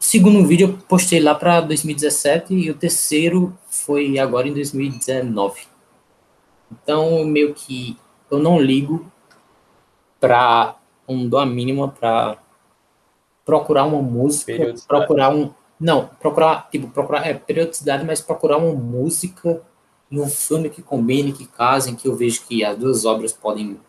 [0.00, 5.62] O segundo vídeo eu postei lá para 2017 e o terceiro foi agora em 2019.
[6.72, 7.98] Então, meio que
[8.30, 9.10] eu não ligo
[10.18, 12.38] para um dou a mínima para
[13.44, 19.60] procurar uma música, procurar um não, procurar, tipo, procurar é periodicidade, mas procurar uma música
[20.08, 23.80] e um filme que combine, que casem, que eu vejo que as duas obras podem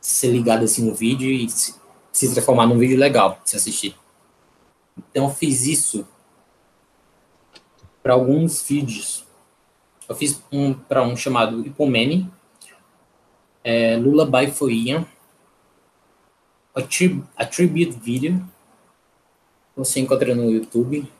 [0.00, 1.74] ser ligadas assim no vídeo e se,
[2.12, 3.96] se transformar num vídeo legal se assistir.
[4.96, 6.06] Então eu fiz isso
[8.00, 9.23] para alguns vídeos.
[10.08, 12.30] Eu fiz um para um chamado Hipomene,
[13.62, 15.06] É Lullaby for Ian.
[16.74, 17.44] A,
[18.00, 18.44] Video.
[19.76, 21.10] Você encontra no YouTube.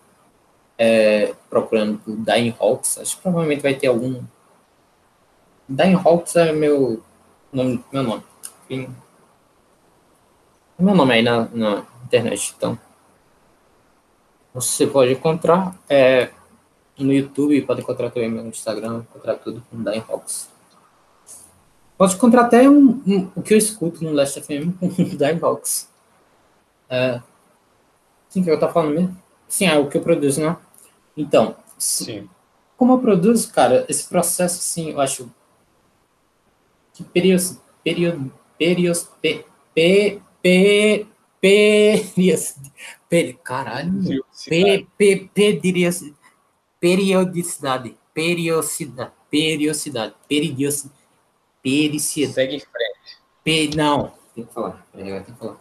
[0.76, 2.98] É, procurando por Dying Hawks.
[2.98, 4.22] Acho que provavelmente vai ter algum.
[5.68, 7.02] Dying Hawks é meu
[7.52, 7.82] nome.
[7.90, 8.22] Meu nome.
[8.64, 8.94] Enfim,
[10.78, 12.54] meu nome aí na, na internet.
[12.56, 12.78] Então.
[14.52, 15.74] Você pode encontrar.
[15.88, 16.30] É,
[16.98, 20.48] no YouTube, pode encontrar também no Instagram, encontrar tudo com Dying Hawks.
[21.96, 25.88] Pode encontrar até um, um, o que eu escuto no Last FM com Dying Hawks.
[26.88, 27.20] É,
[28.28, 29.24] sim, que eu tô falando mesmo?
[29.48, 30.56] Sim, é o que eu produzo, né?
[31.16, 32.28] Então, Sim.
[32.76, 35.30] como eu produzo, cara, esse processo, assim, eu acho
[36.92, 41.06] que período, período, período, pe, pe, pe,
[41.40, 42.56] perios,
[43.08, 45.60] per, caralho, pe, pe, pe,
[46.84, 50.92] periodicidade, periodicidade, periodicidade, periodicidade,
[51.62, 52.34] periodicidade.
[52.34, 53.74] Segue em frente.
[53.74, 55.56] Não, tem que falar, tem que falar.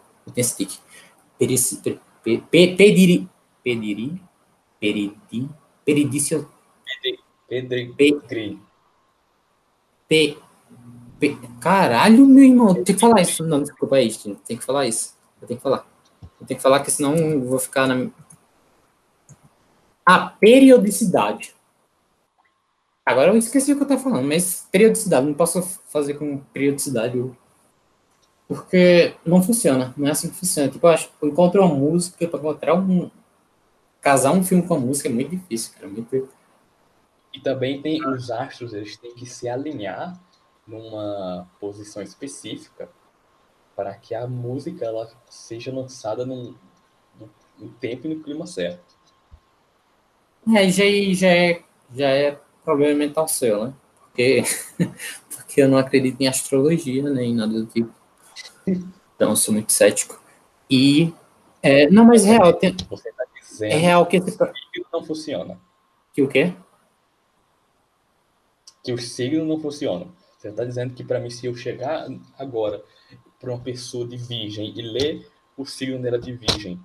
[1.38, 3.26] Perici, per, pe, pe, pediri,
[3.64, 4.20] pediri,
[4.78, 5.48] peridi,
[5.82, 6.46] peridicio,
[7.48, 8.58] Pedri, Pe- Pedri.
[10.06, 10.38] pe,
[11.18, 14.14] pe, caralho, meu irmão, tem que falar isso, não, desculpa aí,
[14.46, 15.86] tem que falar isso, eu tenho que falar.
[16.40, 18.10] Eu tenho que falar que senão eu vou ficar na...
[20.06, 21.54] A periodicidade.
[23.06, 27.22] Agora eu esqueci o que eu estava falando, mas periodicidade, não posso fazer com periodicidade,
[28.48, 30.70] porque não funciona, não é assim que funciona.
[30.70, 33.10] Tipo, eu acho que encontrar uma música, para encontrar um...
[34.00, 36.28] Casar um filme com a música é muito difícil, cara, muito...
[37.32, 40.18] E também tem os astros, eles têm que se alinhar
[40.66, 42.88] numa posição específica
[43.74, 46.54] para que a música ela seja lançada num-
[47.58, 48.93] no tempo e no clima certo.
[50.48, 51.62] É, já, já, é,
[51.94, 53.74] já é problema mental seu, né?
[54.00, 54.42] Porque,
[55.36, 57.92] porque eu não acredito em astrologia nem nada do tipo.
[59.16, 60.20] Então, eu sou muito cético.
[60.68, 61.12] E,
[61.62, 64.36] é, não, mas real, tem- Você está dizendo é real que esse...
[64.92, 65.58] não funciona,
[66.12, 66.52] Que o quê?
[68.82, 70.12] que os signos não funcionam.
[70.36, 72.06] Você está dizendo que para mim, se eu chegar
[72.38, 72.84] agora
[73.40, 75.26] para uma pessoa de virgem e ler
[75.56, 76.78] o signo dela de virgem,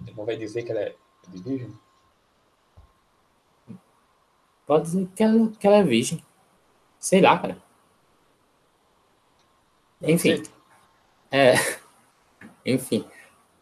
[0.00, 0.96] ele não vai dizer que ela é
[1.28, 1.72] de virgem?
[4.68, 6.22] Pode dizer que ela, que ela é virgem.
[7.00, 7.56] Sei lá, cara.
[10.02, 10.42] Enfim.
[11.30, 11.54] É,
[12.66, 13.02] enfim.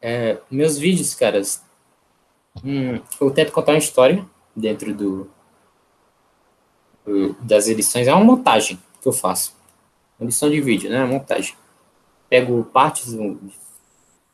[0.03, 1.65] É, meus vídeos, caras.
[2.65, 5.31] hum, eu tento contar uma história dentro do,
[7.41, 8.09] das edições.
[8.09, 9.57] É uma montagem que eu faço.
[10.19, 11.05] Uma edição de vídeo, né?
[11.05, 11.55] Montagem.
[12.29, 13.17] Pego partes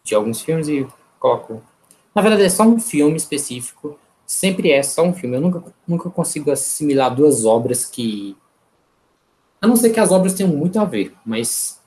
[0.03, 0.89] de alguns filmes e
[1.21, 1.63] coloco.
[2.15, 3.99] Na verdade, é só um filme específico.
[4.33, 5.37] Sempre é só um filme.
[5.37, 8.35] Eu nunca, nunca consigo assimilar duas obras que.
[9.61, 11.79] A não ser que as obras tenham muito a ver, mas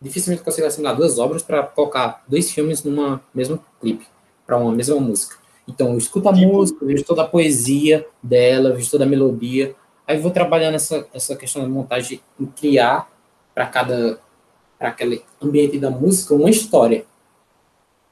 [0.00, 4.06] dificilmente consigo assimilar duas obras para colocar dois filmes numa mesmo clipe,
[4.46, 5.36] para uma mesma música.
[5.66, 6.52] Então, eu escuto a Tipo?
[6.52, 9.74] música, vejo toda a poesia dela, vejo toda a melodia,
[10.06, 13.10] aí vou trabalhando essa, essa questão da montagem em criar
[13.52, 14.20] para cada
[14.78, 17.04] para aquele ambiente da música uma história.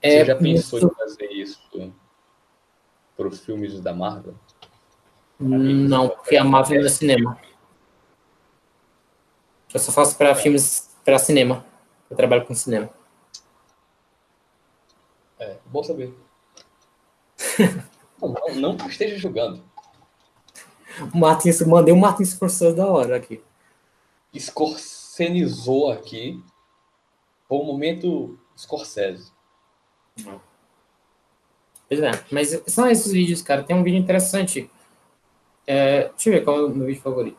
[0.02, 1.61] Você já pensou em fazer isso
[3.20, 4.35] para os filmes da Marvel?
[5.38, 7.38] Não, porque a Marvel não é cinema.
[9.72, 11.62] Eu só faço para filmes para cinema.
[12.09, 12.88] Eu trabalho com cinema.
[15.38, 16.14] É, bom saber.
[18.22, 19.62] não, não, não esteja julgando.
[21.12, 23.42] O Martins, mandei o Martins Scorsese da hora aqui.
[24.35, 26.42] Scorsenizou aqui.
[27.46, 29.30] Foi o momento Scorsese.
[31.90, 33.64] Pois é, mas são esses vídeos, cara.
[33.64, 34.70] Tem um vídeo interessante.
[35.66, 37.37] É, deixa eu ver qual é o meu vídeo favorito.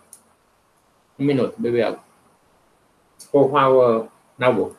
[1.18, 2.04] Um minuto, beber água.
[3.32, 4.76] Com água na boca.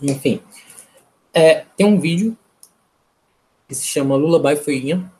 [0.00, 0.40] Enfim.
[1.34, 2.34] É, tem um vídeo
[3.68, 5.12] que se chama Lullaby for Ian.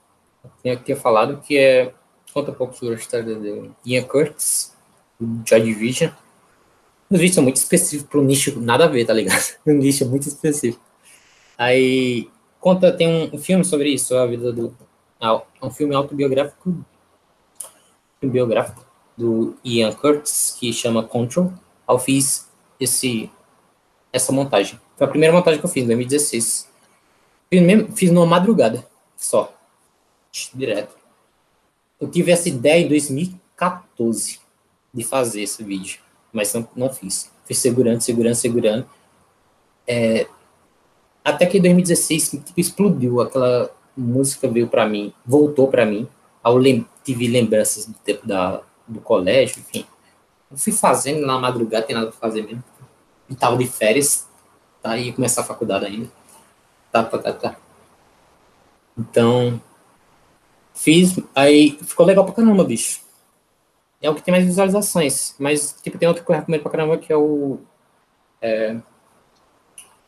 [0.65, 1.93] Eu tinha falado que é.
[2.33, 4.75] Conta um pouco sobre a história de Ian Curtis,
[5.21, 6.11] do Joy Division.
[7.11, 9.43] Os vídeos são muito específicos para um nicho, nada a ver, tá ligado?
[9.67, 10.84] Um nicho muito específico.
[11.57, 14.77] Aí conta, tem um, um filme sobre isso, a vida do.
[15.63, 16.75] um filme autobiográfico.
[18.23, 18.85] Um biográfico
[19.17, 21.53] do Ian Curtis, que chama Control.
[21.89, 23.31] Eu fiz esse,
[24.13, 24.81] essa montagem.
[24.97, 26.69] Foi a primeira montagem que eu fiz, em 2016.
[27.51, 28.87] Fiz, mesmo, fiz numa madrugada,
[29.17, 29.53] só.
[30.53, 30.97] Direto.
[32.01, 34.41] Eu tive essa ideia em 2014
[34.93, 36.01] de fazer esse vídeo,
[36.33, 37.31] mas não, não fiz.
[37.45, 38.89] Fiz segurando, segurando, segurando.
[39.87, 40.27] É,
[41.25, 46.07] até que em 2016 tipo, explodiu, aquela música veio para mim, voltou para mim,
[46.43, 49.87] ao lem tive lembranças do tempo da, do colégio, enfim.
[50.51, 52.63] Eu fui fazendo na madrugada, tem nada pra fazer mesmo.
[53.29, 54.29] E tava de férias,
[54.83, 54.97] tá?
[54.97, 56.11] E ia começar a faculdade ainda.
[56.93, 57.57] Tá, tá, tá, tá.
[58.97, 59.61] Então,
[60.75, 63.01] fiz, aí ficou legal pra caramba, bicho.
[64.01, 65.35] É o que tem mais visualizações.
[65.39, 67.59] Mas, tipo, tem outro que eu recomendo pra caramba que é o.
[68.41, 68.77] É,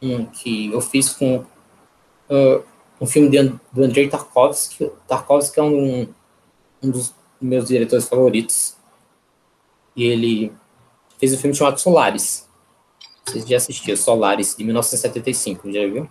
[0.00, 2.64] um que eu fiz com uh,
[3.00, 4.90] um filme de, do Andrei Tarkovsky.
[5.06, 6.08] Tarkovsky é um,
[6.82, 8.76] um dos meus diretores favoritos.
[9.94, 10.52] E ele
[11.18, 12.48] fez um filme chamado Solaris.
[13.24, 16.08] Vocês já assistiram Solaris, de 1975, já viu?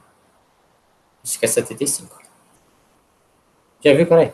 [1.23, 2.19] Acho que é 75.
[3.81, 4.33] Já viu, peraí?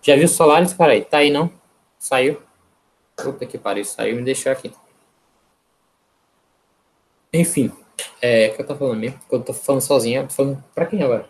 [0.00, 1.04] Já viu Solaris, peraí?
[1.04, 1.50] Tá aí, não?
[1.98, 2.40] Saiu?
[3.16, 4.72] Puta que pariu, saiu e me deixou aqui.
[7.34, 7.72] Enfim,
[8.22, 9.18] é, o que eu tô falando mesmo?
[9.28, 11.28] Quando eu tô falando sozinho, eu tô falando pra quem agora?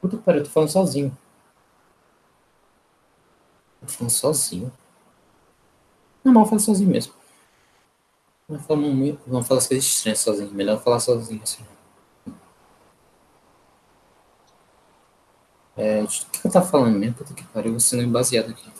[0.00, 1.16] Puta que pariu, eu tô falando sozinho.
[3.82, 4.72] Eu tô falando sozinho.
[6.24, 7.12] Não, não, eu falo sozinho mesmo.
[8.48, 10.50] Não falo, muito, não falo as coisas estranhas sozinho.
[10.52, 11.62] Melhor falar sozinho assim.
[15.76, 17.14] É, o que eu tava falando mesmo?
[17.14, 18.70] Puta que pariu, você não é baseado aqui.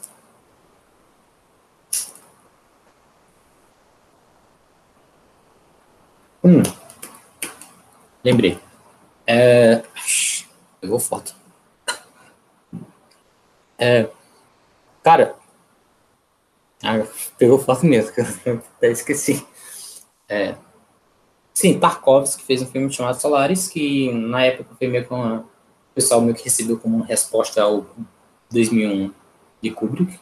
[6.45, 6.63] Hum.
[8.25, 8.59] Lembrei.
[9.27, 9.83] É...
[10.81, 11.35] Pegou foto.
[13.79, 14.09] É...
[15.03, 15.37] Cara.
[16.83, 17.07] Ah,
[17.39, 18.13] pegou foto mesmo,
[18.77, 19.47] até esqueci.
[20.29, 20.57] É...
[21.55, 25.41] Sim, Tarkovsky fez um filme chamado Solaris, que na época foi meio que uma...
[25.41, 27.87] o pessoal meio que recebeu como uma resposta ao
[28.51, 29.13] 2001
[29.63, 30.19] de Kubrick.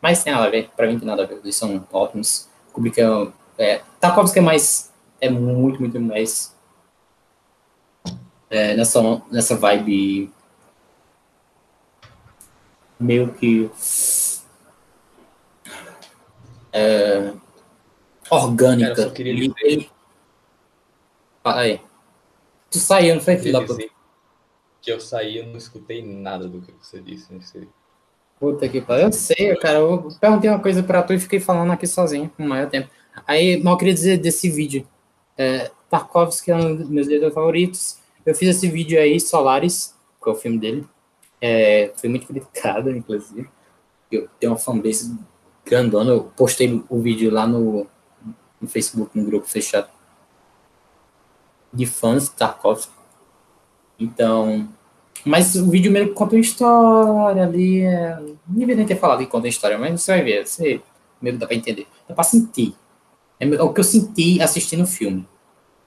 [0.00, 2.48] Mas tem nada a ver, pra mim tem nada a ver, eles são ótimos.
[2.72, 4.89] Kubrick é, é Tarkovsky é mais
[5.20, 6.56] é muito, muito mais
[8.48, 10.32] é, nessa, nessa vibe
[12.98, 13.70] meio que
[16.72, 17.32] é,
[18.30, 18.94] orgânica.
[18.94, 19.90] Cara, eu queria ele,
[21.44, 21.80] aí.
[22.70, 23.76] Tu saiu, não foi, filho da
[24.80, 27.32] Que eu saí e não escutei nada do que você disse.
[27.32, 27.68] Não sei.
[28.38, 29.06] Puta que pariu.
[29.06, 29.78] Eu sei, cara.
[29.78, 32.88] Eu perguntei uma coisa pra tu e fiquei falando aqui sozinho um maior tempo.
[33.26, 34.86] Aí, mal queria dizer desse vídeo.
[35.40, 37.98] É, Tarkovsky é um dos meus diretores favoritos.
[38.26, 40.86] Eu fiz esse vídeo aí, Solaris, que é o filme dele.
[41.40, 43.48] É, foi muito criticado, inclusive.
[44.12, 45.18] Eu tenho uma fanbase
[45.64, 46.10] grandona.
[46.10, 47.86] Eu postei o vídeo lá no,
[48.60, 49.88] no Facebook, no grupo fechado
[51.72, 52.92] de fãs de Tarkovsky.
[53.98, 54.68] Então,
[55.24, 57.80] mas o vídeo mesmo conta uma história ali.
[57.80, 58.20] É...
[58.20, 60.46] Não deveria ter falado que conta uma história, mas você vai ver.
[60.46, 60.82] Você,
[61.22, 61.86] mesmo dá pra entender.
[62.06, 62.74] Dá pra sentir.
[63.40, 65.26] É, é o que eu senti assistindo o filme.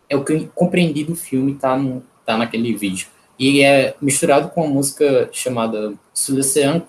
[0.09, 3.07] É o que eu compreendi do filme, tá, no, tá naquele vídeo.
[3.37, 6.83] E é misturado com uma música chamada Sous l'océan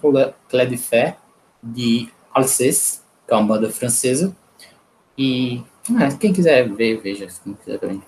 [0.48, 1.16] Clé de Fer,
[1.62, 4.34] de Alcés, que é uma banda francesa.
[5.16, 5.62] E
[5.96, 7.28] ah, quem quiser ver, veja.
[7.42, 8.02] Quem quiser também,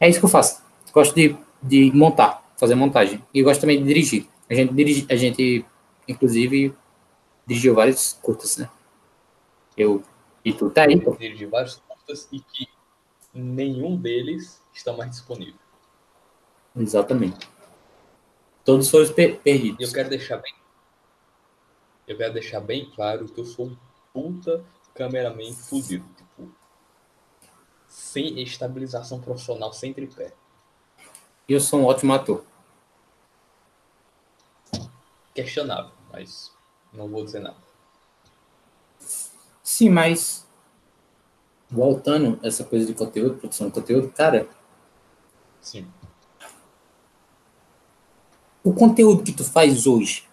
[0.00, 0.62] é isso que eu faço.
[0.92, 3.22] Gosto de, de montar, fazer montagem.
[3.32, 4.26] E gosto também de dirigir.
[4.48, 5.64] A gente, dirige, a gente
[6.08, 6.74] inclusive,
[7.46, 8.68] dirigiu vários curtas, né?
[9.76, 10.02] Eu
[10.44, 11.14] e tu tá aí, pô.
[11.16, 12.68] de vários curtas e que
[13.34, 15.60] nenhum deles está mais disponível.
[16.76, 17.48] Exatamente.
[18.64, 19.80] Todos foram per perdidos.
[19.80, 20.54] E eu quero deixar bem.
[22.06, 23.76] Eu quero deixar bem claro que eu sou um
[24.12, 26.06] puta cameraman fudido.
[26.16, 26.50] Tipo,
[27.86, 30.32] sem estabilização profissional, sem tripé.
[31.48, 32.44] E eu sou um ótimo ator.
[35.34, 36.52] Questionável, mas
[36.92, 37.67] não vou dizer nada.
[39.78, 40.44] Sim, mas
[41.70, 44.48] voltando essa coisa de conteúdo, produção de conteúdo, cara.
[45.60, 45.86] Sim.
[48.64, 50.24] O conteúdo que tu faz hoje,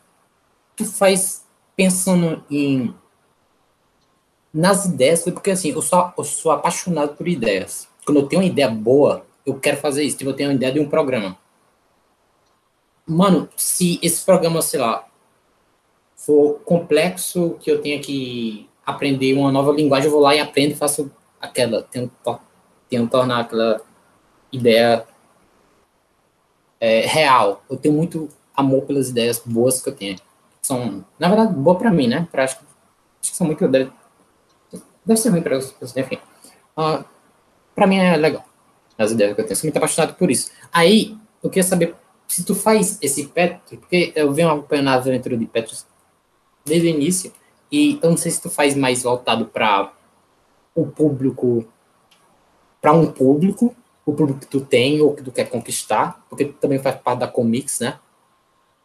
[0.75, 2.95] tu faz pensando em
[4.51, 7.87] nas ideias, porque assim, eu sou, eu sou apaixonado por ideias.
[8.03, 10.17] Quando eu tenho uma ideia boa, eu quero fazer isso.
[10.17, 11.37] Tipo, eu tenho uma ideia de um programa.
[13.05, 15.07] Mano, se esse programa, sei lá,
[16.15, 20.71] for complexo, que eu tenha que aprender uma nova linguagem, eu vou lá e aprendo
[20.71, 21.11] e faço
[21.41, 22.11] aquela, tento,
[22.89, 23.81] tento tornar aquela
[24.51, 25.05] ideia
[26.79, 27.63] é, real.
[27.69, 30.17] Eu tenho muito amor pelas ideias boas que eu tenho.
[30.61, 32.27] São, na verdade, boa para mim, né?
[32.31, 32.57] Pra, acho,
[33.21, 33.67] acho que são muito.
[33.67, 33.91] Deve,
[35.05, 36.17] deve ser ruim para as pessoas, enfim.
[36.77, 37.03] Uh,
[37.73, 38.45] para mim é legal
[38.97, 39.55] as ideias que eu tenho.
[39.57, 40.51] Sou muito apaixonado por isso.
[40.71, 41.95] Aí, eu queria saber
[42.27, 45.75] se tu faz esse Petro, porque eu venho acompanhando a aventura de Petro
[46.63, 47.31] desde o início.
[47.75, 49.91] E eu não sei se tu faz mais voltado para
[50.73, 51.67] o público,
[52.81, 56.53] para um público, o público que tu tem ou que tu quer conquistar, porque tu
[56.53, 57.99] também faz parte da Comics, né?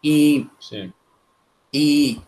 [0.02, 0.92] E, Sim.
[1.72, 2.20] e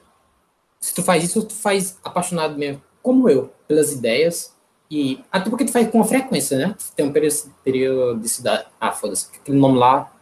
[0.79, 4.57] se tu faz isso, tu faz apaixonado mesmo, como eu, pelas ideias.
[4.89, 6.77] E até porque tu faz com frequência, né?
[6.95, 8.69] Tem um periodicidade.
[8.81, 9.29] Ah, foda-se.
[9.35, 10.13] Aquele nome lá.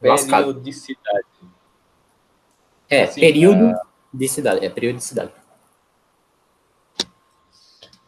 [0.00, 0.46] Lascado.
[0.46, 1.26] Periodicidade.
[2.88, 3.87] É, assim, período a...
[4.12, 4.64] de cidade.
[4.64, 5.32] É periodicidade.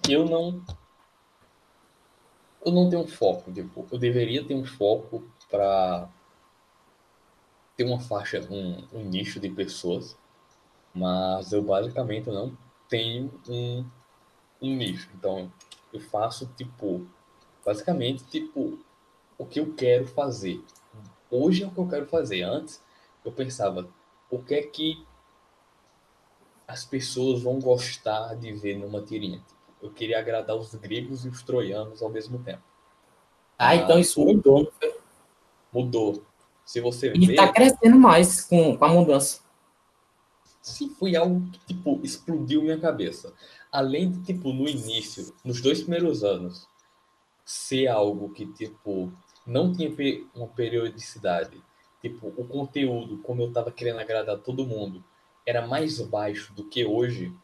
[0.08, 0.62] Eu não.
[2.64, 3.52] Eu não tenho foco.
[3.52, 6.08] Tipo, eu deveria ter um foco para
[7.76, 10.16] ter uma faixa, um, um nicho de pessoas,
[10.94, 12.56] mas eu basicamente não
[12.88, 13.84] tenho um,
[14.60, 15.08] um nicho.
[15.14, 15.50] Então,
[15.92, 17.06] eu faço, tipo,
[17.64, 18.78] basicamente, tipo,
[19.38, 20.62] o que eu quero fazer.
[21.30, 22.42] Hoje é o que eu quero fazer.
[22.42, 22.82] Antes,
[23.24, 23.88] eu pensava,
[24.30, 25.06] o que é que
[26.70, 29.42] as pessoas vão gostar de ver numa tirinha?
[29.82, 32.62] Eu queria agradar os gregos e os troianos ao mesmo tempo.
[33.58, 34.72] Ah, então isso mudou,
[35.72, 36.22] Mudou.
[36.64, 39.40] Se você e está crescendo mais com, com a mudança.
[40.62, 43.34] Sim, foi algo que, tipo, explodiu minha cabeça.
[43.72, 46.68] Além de, tipo, no início, nos dois primeiros anos,
[47.44, 49.12] ser algo que, tipo,
[49.44, 49.92] não tinha
[50.34, 51.60] uma periodicidade.
[52.00, 55.04] Tipo, o conteúdo, como eu estava querendo agradar todo mundo,
[55.50, 57.34] era mais baixo do que hoje.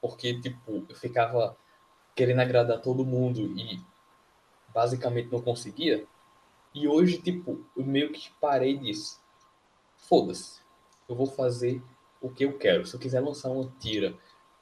[0.00, 1.56] Porque, tipo, eu ficava
[2.14, 3.80] querendo agradar todo mundo e
[4.74, 6.06] basicamente não conseguia.
[6.74, 9.20] E hoje, tipo, eu meio que parei disso.
[9.96, 10.60] Foda-se.
[11.08, 11.82] Eu vou fazer
[12.20, 12.86] o que eu quero.
[12.86, 14.14] Se eu quiser lançar uma tira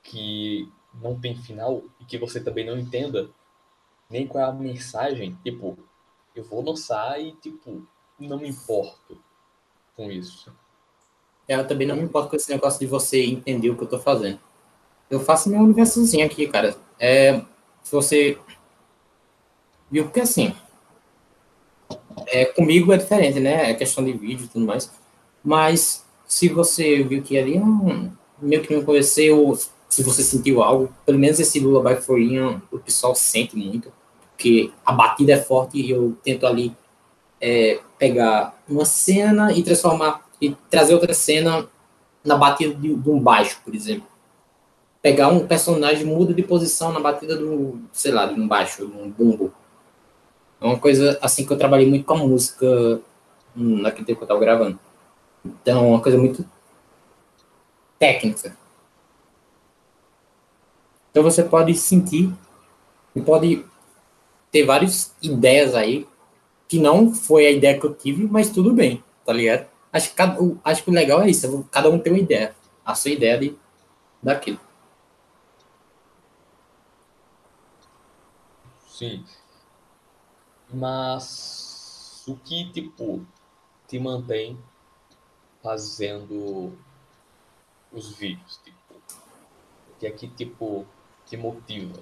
[0.03, 3.31] que não tem final e que você também não entenda
[4.09, 5.79] nem qual é a mensagem, tipo,
[6.35, 7.87] eu vou lançar e, tipo,
[8.19, 9.23] não me importo
[9.95, 10.53] com isso.
[11.59, 13.99] Eu também não me importo com esse negócio de você entender o que eu tô
[13.99, 14.39] fazendo.
[15.11, 16.77] Eu faço meu universozinho aqui, cara.
[16.99, 17.41] É,
[17.83, 18.39] se você
[19.91, 20.55] viu, porque assim,
[22.29, 23.71] é, comigo é diferente, né?
[23.71, 24.93] É questão de vídeo e tudo mais.
[25.43, 30.89] Mas se você viu que ali hum, meio que não conheceu, se você sentiu algo,
[31.05, 31.61] pelo menos esse
[32.03, 33.93] for Ian, o pessoal sente muito,
[34.31, 36.73] porque a batida é forte e eu tento ali
[37.41, 41.69] é, pegar uma cena e transformar e trazer outra cena
[42.25, 44.07] na batida de, de, um baixo, por exemplo.
[45.03, 48.97] Pegar um personagem muda de posição na batida do, sei lá, de um baixo, de
[48.97, 49.53] um bumbo.
[50.61, 53.01] É uma coisa assim que eu trabalhei muito com a música
[53.55, 54.79] naquele tempo que eu estava gravando.
[55.45, 56.45] Então, é uma coisa muito
[57.99, 58.57] técnica.
[61.11, 62.33] Então você pode sentir
[63.15, 63.65] e pode
[64.51, 66.07] ter várias ideias aí
[66.69, 69.67] que não foi a ideia que eu tive, mas tudo bem, tá ligado?
[69.93, 72.95] Acho que, cada, acho que o legal é isso, cada um tem uma ideia, a
[72.95, 73.57] sua ideia de,
[74.23, 74.61] daquilo.
[78.87, 79.25] Sim.
[80.73, 83.27] Mas o que, tipo,
[83.89, 84.59] te mantém
[85.63, 86.73] fazendo
[87.93, 90.87] os vídeos, tipo, o que é que, tipo,
[91.27, 92.01] te motiva?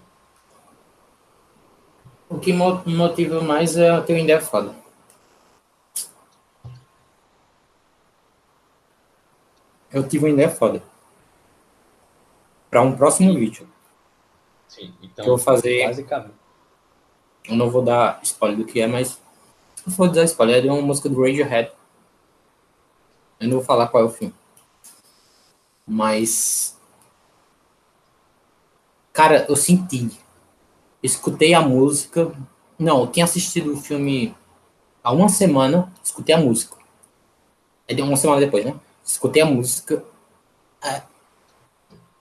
[2.28, 4.74] O que motiva mais é ter uma ideia foda.
[9.92, 10.82] Eu tive uma ideia foda.
[12.70, 13.68] Para um próximo vídeo.
[14.68, 15.86] Sim, então, que eu vou fazer.
[15.86, 16.38] Basicamente
[17.48, 19.18] eu não vou dar spoiler do que é, mas
[19.86, 21.72] não vou dar spoiler, é uma música do Radiohead.
[23.40, 24.34] Eu não vou falar qual é o filme.
[25.86, 26.78] Mas.
[29.12, 30.10] Cara, eu senti.
[31.02, 32.32] Escutei a música.
[32.78, 34.36] Não, eu tinha assistido o filme
[35.02, 36.76] há uma semana, escutei a música.
[37.86, 38.78] É de uma semana depois, né?
[39.08, 40.04] Escutei a música.
[40.84, 41.02] É...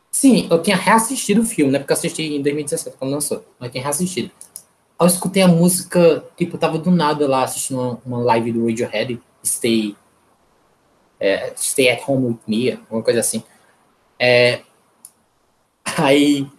[0.10, 1.80] Sim, eu tinha reassistido o filme, né?
[1.80, 3.46] Porque eu assisti em 2017, quando lançou.
[3.60, 4.32] Mas tinha reassistido
[5.00, 9.22] eu escutei a música, tipo, tava do nada lá assistindo uma, uma live do Radiohead,
[9.46, 9.96] Stay,
[11.20, 13.44] é, Stay at Home with Me, uma coisa assim.
[14.18, 14.62] É,
[15.98, 16.50] aí,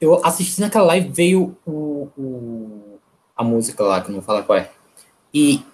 [0.00, 2.98] eu assisti naquela live, veio o, o,
[3.36, 4.70] a música lá, que não vou falar qual é.
[5.34, 5.64] E,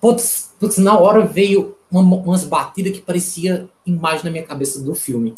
[0.00, 4.94] putz, putz na hora veio uma, umas batidas que parecia imagem na minha cabeça do
[4.94, 5.34] filme.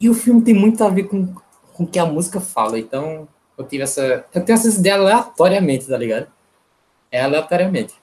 [0.00, 1.34] E o filme tem muito a ver com
[1.80, 2.78] com o que a música fala.
[2.78, 3.26] Então,
[3.56, 4.26] eu tive essa.
[4.34, 6.26] Eu tenho essas ideias aleatoriamente, tá ligado?
[7.10, 7.94] É aleatoriamente.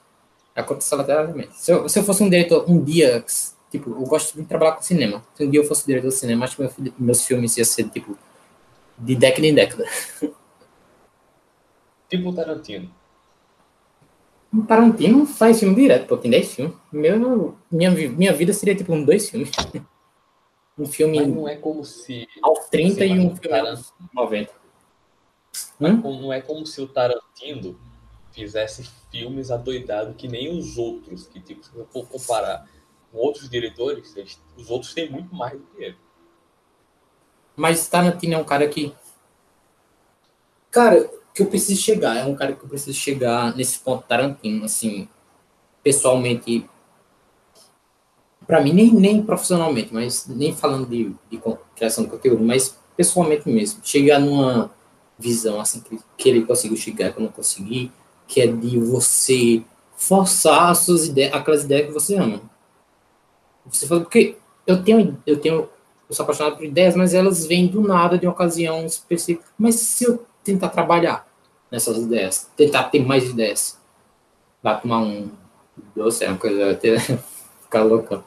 [0.55, 1.55] Aconteceu aleatoriamente.
[1.55, 3.23] Se eu, se eu fosse um diretor, um dia,
[3.69, 5.23] tipo, eu gosto de trabalhar com cinema.
[5.35, 7.87] Se um dia eu fosse diretor de cinema, acho que meu, meus filmes iam ser,
[7.89, 8.17] tipo,
[8.97, 9.85] de década em década.
[12.09, 12.89] Tipo Tarantino.
[14.53, 16.77] Um Tarantino faz filme direto, pô, tem 10 filmes.
[16.91, 19.51] Meu, minha, minha vida seria tipo um dois filmes.
[20.79, 21.17] Um filme.
[21.19, 22.27] Mas não é como se.
[22.39, 24.53] Aos 30 e um filme aos 90.
[25.81, 25.97] Hum?
[26.21, 27.79] Não é como se o Tarantino
[28.31, 31.25] fizesse filmes adoidado que nem os outros.
[31.25, 32.69] Que, tipo, se eu for comparar
[33.11, 34.15] com outros diretores,
[34.55, 35.97] os outros têm muito mais do que ele.
[37.55, 38.93] Mas Tarantino é um cara que.
[40.69, 42.17] Cara, que eu preciso chegar.
[42.17, 45.07] É um cara que eu preciso chegar nesse ponto Tarantino, assim,
[45.83, 46.67] pessoalmente.
[48.47, 51.39] Para mim, nem, nem profissionalmente, mas nem falando de, de
[51.75, 53.81] criação de conteúdo, mas pessoalmente mesmo.
[53.83, 54.71] Chegar numa
[55.19, 57.91] visão assim que, que ele conseguiu chegar, que eu não consegui,
[58.27, 59.63] que é de você
[59.95, 62.41] forçar as suas ideias, aquelas ideias que você ama.
[63.65, 65.69] Você fala, porque eu tenho, eu tenho
[66.09, 69.45] eu sou apaixonado por ideias, mas elas vêm do nada, de uma ocasião específica.
[69.57, 71.26] Mas se eu tentar trabalhar
[71.71, 73.79] nessas ideias, tentar ter mais ideias,
[74.61, 75.29] vai tomar um
[75.95, 78.23] doce, é uma coisa até ficar louca.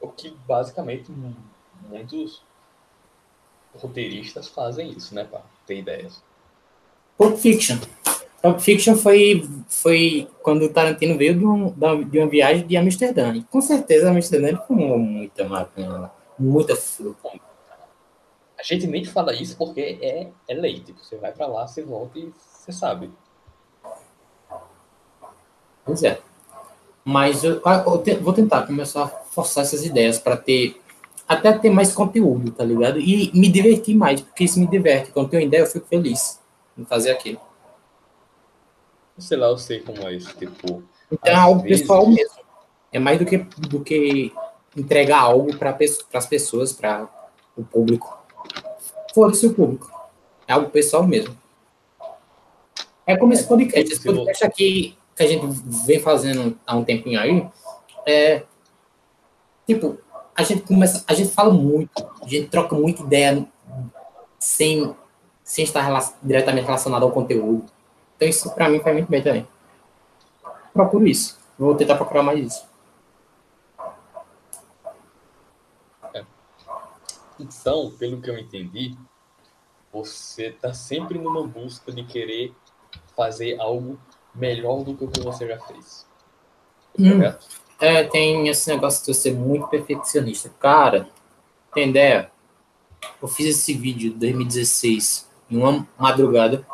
[0.00, 1.10] O que basicamente
[1.88, 2.42] muitos
[3.74, 6.22] roteiristas fazem isso, né, para ter ideias.
[7.16, 7.78] Pulp Fiction.
[8.42, 13.34] Pulp Fiction foi, foi quando o Tarantino veio de, um, de uma viagem de Amsterdã.
[13.34, 17.45] E com certeza Amsterdã ele fumou muita maconha, muita fruta.
[18.58, 20.92] A gente nem fala isso porque é, é leite.
[20.92, 23.10] Você vai para lá, você volta e você sabe.
[25.84, 26.18] Pois é.
[27.04, 30.80] Mas eu, eu, vou tentar começar a forçar essas ideias para ter
[31.28, 32.98] até ter mais conteúdo, tá ligado?
[32.98, 35.10] E me divertir mais, porque isso me diverte.
[35.10, 36.40] Quando tenho ideia, eu fico feliz
[36.76, 37.40] em fazer aquilo.
[39.18, 40.82] Sei lá, eu sei como é isso, tipo.
[41.10, 41.80] Então é algo vezes...
[41.80, 42.36] pessoal mesmo.
[42.92, 44.32] É mais do que, do que
[44.76, 45.76] entregar algo para
[46.14, 47.08] as pessoas, para
[47.56, 48.25] o público.
[49.16, 49.90] Foda-se o público.
[50.46, 51.34] É algo pessoal mesmo.
[53.06, 53.92] É como esse é, podcast.
[53.94, 55.46] Esse podcast aqui que a gente
[55.86, 57.48] vem fazendo há um tempinho aí,
[58.04, 58.42] é
[59.66, 59.98] tipo,
[60.34, 63.48] a gente começa, a gente fala muito, a gente troca muita ideia
[64.38, 64.94] sem,
[65.42, 67.64] sem estar diretamente relacionado ao conteúdo.
[68.16, 69.48] Então isso para mim faz muito bem também.
[70.74, 71.38] Procuro isso.
[71.58, 72.66] Vou tentar procurar mais isso.
[76.12, 76.22] É.
[77.40, 78.94] Então, pelo que eu entendi,
[79.96, 82.52] você está sempre numa busca de querer
[83.16, 83.98] fazer algo
[84.34, 86.06] melhor do que o que você já fez.
[86.98, 87.22] Hum,
[87.80, 90.50] é, tem esse negócio de eu ser muito perfeccionista.
[90.60, 91.08] Cara,
[91.74, 92.30] tem ideia?
[93.20, 96.66] Eu fiz esse vídeo em 2016, em uma madrugada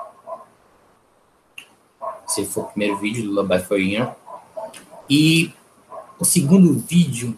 [2.33, 4.17] se for o primeiro vídeo do Forinha.
[5.09, 5.53] E
[6.19, 7.37] o segundo vídeo,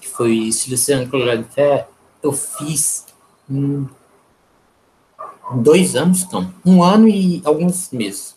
[0.00, 1.86] que foi Seleção Colorado de Fé,
[2.22, 3.06] eu fiz
[3.48, 3.88] em
[5.56, 8.36] dois anos, então, um ano e alguns meses.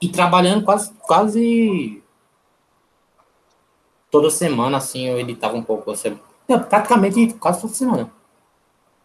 [0.00, 2.02] E trabalhando quase, quase
[4.10, 6.18] toda semana, assim, eu editava um pouco, assim,
[6.68, 8.10] praticamente quase toda semana.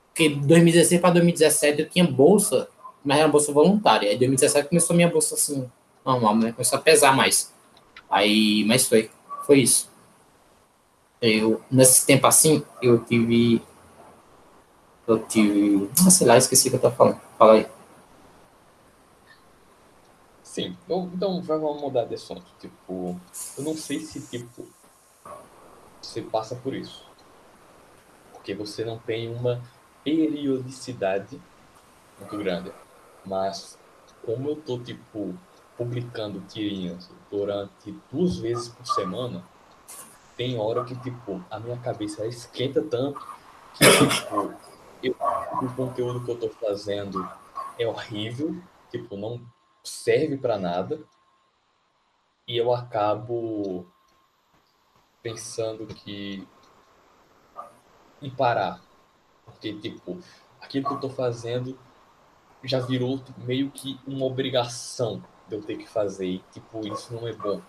[0.08, 2.68] Porque de 2016 para 2017 eu tinha bolsa
[3.04, 4.10] mas era bolsa voluntária.
[4.10, 5.70] Aí em 2017 começou minha bolsa assim,
[6.06, 6.52] normal, né?
[6.52, 7.54] Começou a pesar mais.
[8.10, 9.10] Aí, mas foi,
[9.46, 9.90] foi isso.
[11.22, 13.62] Eu, nesse tempo assim, eu tive.
[15.10, 15.90] Eu tive.
[16.06, 17.20] Ah, sei lá, esqueci o que eu tô falando.
[17.36, 17.68] Fala aí.
[20.44, 22.46] Sim, então vamos mudar de assunto.
[22.60, 23.20] Tipo,
[23.58, 24.68] eu não sei se tipo
[26.00, 27.04] você passa por isso.
[28.34, 29.60] Porque você não tem uma
[30.04, 31.42] periodicidade
[32.20, 32.72] muito grande.
[33.26, 33.80] Mas
[34.24, 35.36] como eu tô, tipo,
[35.76, 39.44] publicando tirinhas durante duas vezes por semana,
[40.38, 43.20] tem hora que, tipo, a minha cabeça esquenta tanto
[43.74, 44.69] que, tipo,
[45.04, 45.16] eu,
[45.62, 47.28] o conteúdo que eu tô fazendo
[47.78, 49.42] é horrível, tipo, não
[49.84, 51.00] serve para nada.
[52.48, 53.86] E eu acabo
[55.22, 56.48] pensando que
[58.22, 58.82] e parar.
[59.46, 60.18] Porque, tipo,
[60.62, 61.78] aquilo que eu tô fazendo
[62.64, 66.26] já virou meio que uma obrigação de eu ter que fazer.
[66.26, 67.62] E, tipo, isso não é bom.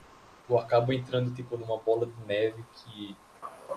[0.48, 3.16] Eu acabo entrando, tipo, numa bola de neve que,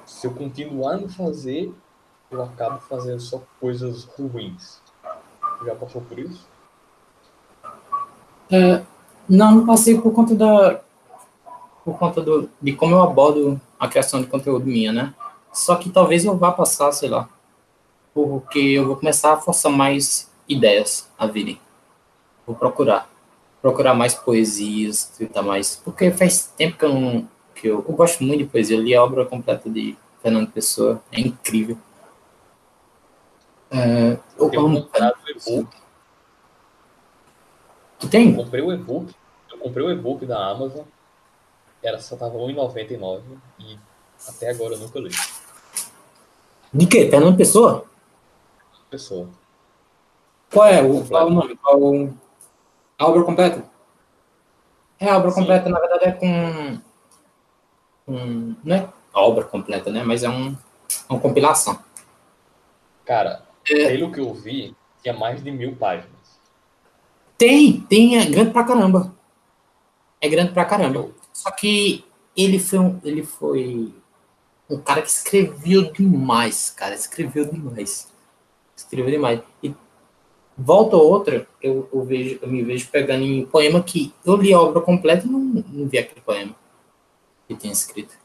[0.05, 1.73] se eu continuar a não fazer,
[2.33, 4.81] eu acabo fazendo só coisas ruins.
[5.65, 6.47] Já passou por isso?
[8.51, 8.83] É,
[9.27, 10.81] não, não passei por conta da
[11.83, 15.13] por conta do, de como eu abordo a criação de conteúdo minha, né?
[15.51, 17.27] Só que talvez eu vá passar, sei lá,
[18.13, 21.59] porque eu vou começar a forçar mais ideias a virem.
[22.45, 23.09] Vou procurar.
[23.61, 25.75] Procurar mais poesias, tentar mais.
[25.83, 27.27] Porque faz tempo que eu não.
[27.55, 28.77] Que eu, eu gosto muito de poesia.
[28.77, 31.01] Eu li a obra completa de Fernando Pessoa.
[31.11, 31.77] É incrível.
[33.73, 34.87] É, eu, eu amo.
[35.27, 35.67] e-book.
[37.99, 38.29] Tu tem?
[38.31, 39.15] Eu comprei o e-book.
[39.51, 40.85] Eu comprei o e-book da Amazon.
[41.81, 43.21] Era só tava R$1,99
[43.59, 43.77] e
[44.27, 45.09] até agora eu nunca li.
[46.71, 47.09] De quê?
[47.09, 47.85] Fernando Pessoa?
[48.89, 49.27] Pessoa.
[50.51, 51.55] Qual é o, qual é o nome?
[51.57, 51.79] Qual
[52.99, 53.65] a obra completa?
[54.99, 55.41] É, a obra Sim.
[55.41, 56.79] completa, na verdade, é com.
[58.05, 60.03] com- não é a obra completa, né?
[60.03, 60.55] Mas é um,
[61.09, 61.77] uma compilação.
[63.03, 63.89] Cara, É.
[63.89, 66.11] pelo que eu vi, tinha mais de mil páginas.
[67.37, 69.13] Tem, tem, é grande pra caramba.
[70.21, 71.09] É grande pra caramba.
[71.31, 72.05] Só que
[72.35, 73.93] ele foi um, ele foi
[74.69, 76.95] um cara que escreveu demais, cara.
[76.95, 78.11] Escreveu demais.
[78.75, 79.41] Escreveu demais.
[79.61, 79.73] E
[80.57, 84.53] volta ou outra, eu, eu vejo, eu me vejo pegando em poema que eu li
[84.53, 86.55] a obra completa e não, não vi aquele poema
[87.47, 88.15] que tinha escrito.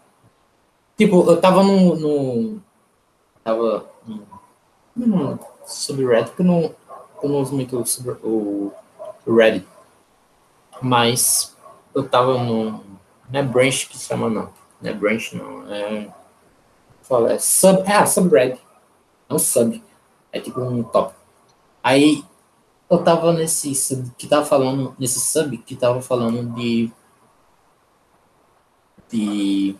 [0.96, 1.94] Tipo, eu tava no.
[1.96, 2.60] no
[3.42, 4.26] tava no,
[5.06, 6.74] no subreddit, porque eu não,
[7.22, 8.72] eu não uso muito sub, o
[9.26, 9.66] Reddit.
[10.80, 11.56] Mas
[11.94, 12.84] eu tava no.
[13.30, 14.50] Não é branch que chama, não.
[14.80, 15.70] Não é branch, não.
[15.72, 16.08] É.
[17.02, 17.82] Fala, é sub.
[17.82, 18.62] É, subreddit.
[19.28, 19.82] É um sub.
[20.32, 21.14] É tipo um top.
[21.82, 22.24] Aí
[22.88, 24.94] eu tava nesse sub que tava falando.
[24.98, 26.90] Nesse sub que tava falando de.
[29.10, 29.76] De.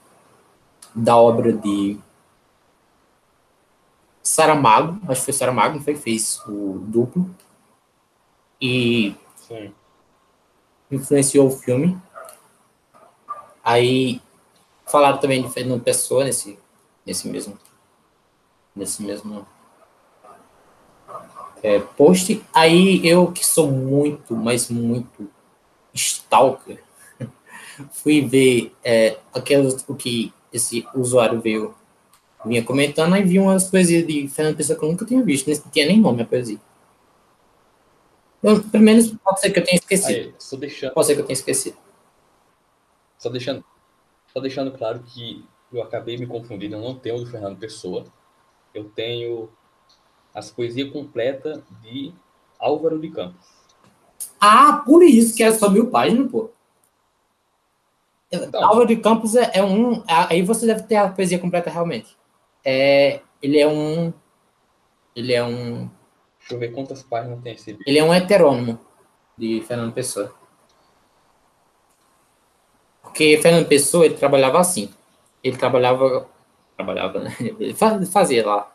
[0.95, 1.99] Da obra de.
[4.29, 7.35] Saramago, acho que foi Saramago, foi que fez o duplo.
[8.61, 9.73] E Sim.
[10.91, 11.99] influenciou o filme.
[13.65, 14.21] Aí
[14.87, 16.59] falaram também de Fernando Pessoa nesse,
[17.07, 17.59] nesse mesmo
[18.77, 19.47] nesse mesmo
[21.63, 22.45] é, post.
[22.53, 25.31] Aí eu que sou muito, mas muito
[25.95, 26.83] stalker,
[27.93, 31.75] fui ver é, aquelas o que esse usuário veio
[32.45, 35.61] vinha comentando e vi umas poesias de Fernando Pessoa que eu nunca tinha visto, nem
[35.73, 36.59] tinha nem nome a poesia.
[38.43, 40.29] Eu, pelo menos pode ser que eu tenha esquecido.
[40.29, 41.77] Aí, só deixando, Pode ser que eu tenha esquecido.
[43.19, 43.65] só deixando,
[44.33, 48.05] só deixando claro que eu acabei me confundindo, eu não tenho o do Fernando Pessoa.
[48.73, 49.51] Eu tenho
[50.33, 52.13] as poesias completas de
[52.59, 53.47] Álvaro de Campos.
[54.41, 56.51] Ah, por isso que é só mil páginas, pô.
[58.31, 58.63] Então.
[58.65, 60.03] Álvaro de Campos é, é um.
[60.07, 62.18] Aí você deve ter a poesia completa realmente.
[62.65, 64.13] É, ele é um.
[65.15, 65.89] Ele é um.
[66.39, 67.85] Deixa eu ver quantas páginas tem esse livro.
[67.87, 68.79] Ele é um heterônimo
[69.37, 70.35] de Fernando Pessoa.
[73.03, 74.91] Porque Fernando Pessoa, ele trabalhava assim.
[75.43, 76.29] Ele trabalhava.
[76.77, 77.35] Trabalhava, né?
[77.41, 78.73] Ele fa- fazia lá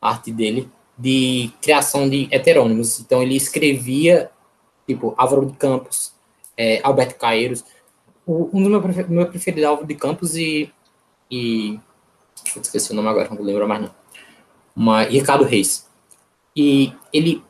[0.00, 3.00] a arte dele de criação de heterônimos.
[3.00, 4.30] Então ele escrevia,
[4.86, 6.14] tipo, Álvaro de Campos,
[6.56, 7.64] é, Alberto Caeiros.
[8.26, 10.72] O- um dos meus prefer- meu preferido é Álvaro de Campos e.
[11.30, 11.78] e
[12.44, 13.90] esqueci o nome agora, não vou lembrar mais não.
[14.74, 15.88] Mas, Ricardo Reis.
[16.56, 17.42] E ele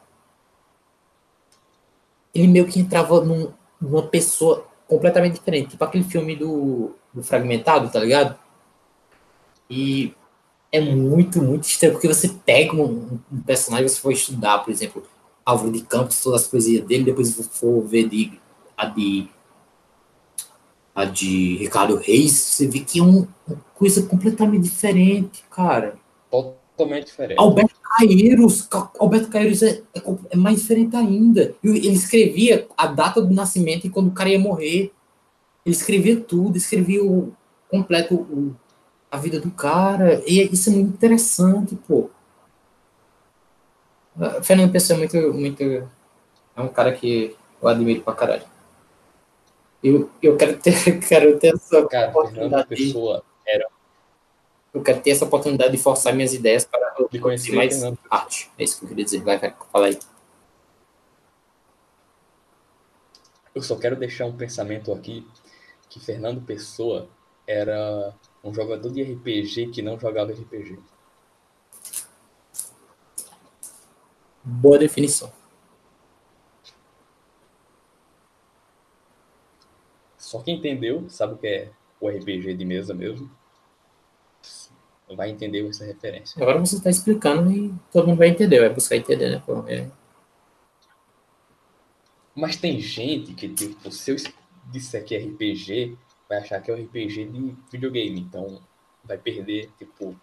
[2.34, 5.70] ele meio que entrava num- numa pessoa completamente diferente.
[5.70, 8.36] Tipo aquele filme do, do Fragmentado, tá ligado?
[9.70, 10.14] E
[10.72, 15.04] é muito, muito estranho, porque você pega um, um personagem, você for estudar, por exemplo,
[15.44, 18.40] Álvaro de Campos, todas as poesias dele, depois for ver de,
[18.76, 19.28] a de
[20.94, 25.96] a de Ricardo Reis, você vê que é um- uma coisa completamente diferente, cara.
[26.30, 27.38] Totalmente diferente.
[27.38, 31.54] Alberto Caeiros, Ca- Alberto Caeiros é, é é mais diferente ainda.
[31.62, 34.92] Ele escrevia a data do nascimento e quando o cara ia morrer.
[35.66, 37.32] Ele escrevia tudo, escrevia o
[37.70, 38.54] completo o-
[39.10, 40.22] a vida do cara.
[40.26, 42.10] E isso é muito interessante, pô.
[44.20, 45.62] Ah, Fernando Pessoa é muito, muito.
[45.62, 48.42] É um cara que eu admiro pra caralho.
[49.84, 50.72] Eu, eu quero ter,
[51.06, 52.68] quero ter essa Cara, oportunidade.
[52.74, 53.22] de- Pessoa
[54.72, 58.50] Eu quero ter essa oportunidade de forçar minhas ideias para eu conhecer mais Fernando arte.
[58.58, 59.22] É isso que eu queria dizer.
[59.22, 59.98] Vai, vai, fala aí.
[63.54, 65.24] Eu só quero deixar um pensamento aqui
[65.88, 67.08] que Fernando Pessoa
[67.46, 68.12] era
[68.42, 70.78] um jogador de RPG que não jogava RPG.
[74.42, 75.30] Boa definição.
[80.34, 81.70] Só quem entendeu, sabe o que é
[82.00, 83.30] o RPG de mesa mesmo,
[85.16, 86.42] vai entender essa referência.
[86.42, 88.58] Agora você está explicando e todo mundo vai entender.
[88.58, 89.40] Vai buscar entender, né?
[89.46, 89.88] Pô, é.
[92.34, 94.16] Mas tem gente que, tipo, se eu
[94.72, 95.96] disser que é RPG,
[96.28, 98.18] vai achar que é um RPG de videogame.
[98.18, 98.60] Então,
[99.04, 100.16] vai perder, tipo,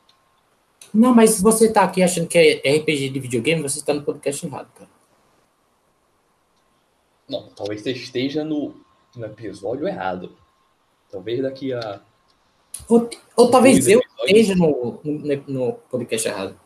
[0.93, 4.03] Não, mas se você tá aqui achando que é RPG de videogame, você está no
[4.03, 4.89] podcast errado, cara.
[7.30, 8.81] Não, talvez você esteja no,
[9.16, 10.36] no episódio errado.
[11.09, 12.01] Talvez daqui a.
[12.88, 16.59] Ou, ou talvez eu esteja no, no, no podcast errado.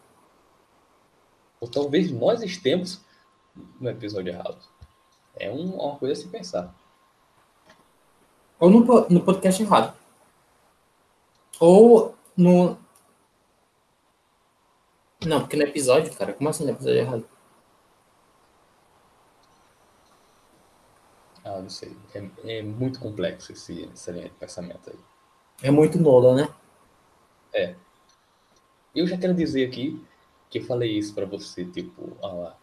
[1.59, 3.01] Ou talvez nós estemos
[3.79, 4.57] no episódio errado.
[5.35, 6.75] É um- uma coisa a se pensar.
[8.59, 9.95] Ou no, no podcast errado.
[11.59, 12.77] Ou no.
[15.25, 16.33] Não, porque no episódio, cara.
[16.33, 17.27] Como assim no episódio errado?
[21.55, 21.95] Ah, não sei.
[22.13, 24.99] É, é muito complexo esse, de pensamento aí.
[25.63, 26.49] É muito Nolan, né?
[27.53, 27.75] É.
[28.93, 30.03] Eu já quero dizer aqui
[30.49, 32.53] que eu falei isso pra você, tipo, há,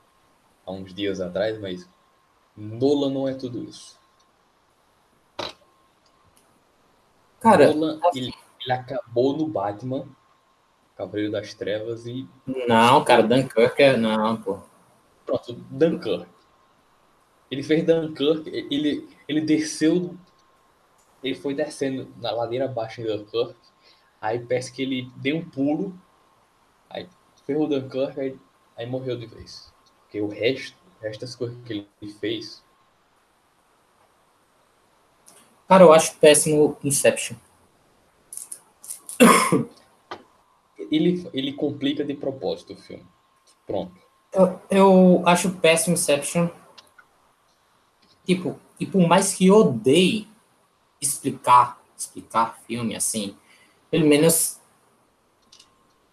[0.66, 1.88] há uns dias atrás, mas
[2.54, 3.98] Nolan não é tudo isso.
[7.40, 10.06] Cara, Nolan, ele, ele acabou no Batman,
[10.96, 12.28] Cavaleiro das Trevas, e
[12.68, 13.96] não, cara, Dunkirk é.
[13.96, 14.58] Não, pô.
[15.24, 16.26] pronto, Dunkirk.
[17.52, 20.16] Ele fez Dunkirk, ele, ele desceu,
[21.22, 23.54] ele foi descendo na ladeira abaixo em Dunkirk,
[24.18, 25.94] aí parece que ele deu um pulo,
[26.88, 27.06] aí
[27.46, 28.38] ferrou Dunkirk, aí,
[28.74, 29.70] aí morreu de vez.
[30.00, 32.64] Porque o resto, o resto das coisas que ele fez,
[35.68, 37.36] Cara, eu acho péssimo Inception.
[40.90, 43.06] ele, ele complica de propósito o filme.
[43.66, 43.94] Pronto.
[44.32, 46.48] Eu, eu acho péssimo Inception.
[48.24, 50.28] Tipo, e por mais que eu odeie
[51.00, 53.36] explicar, explicar filme assim,
[53.90, 54.60] pelo menos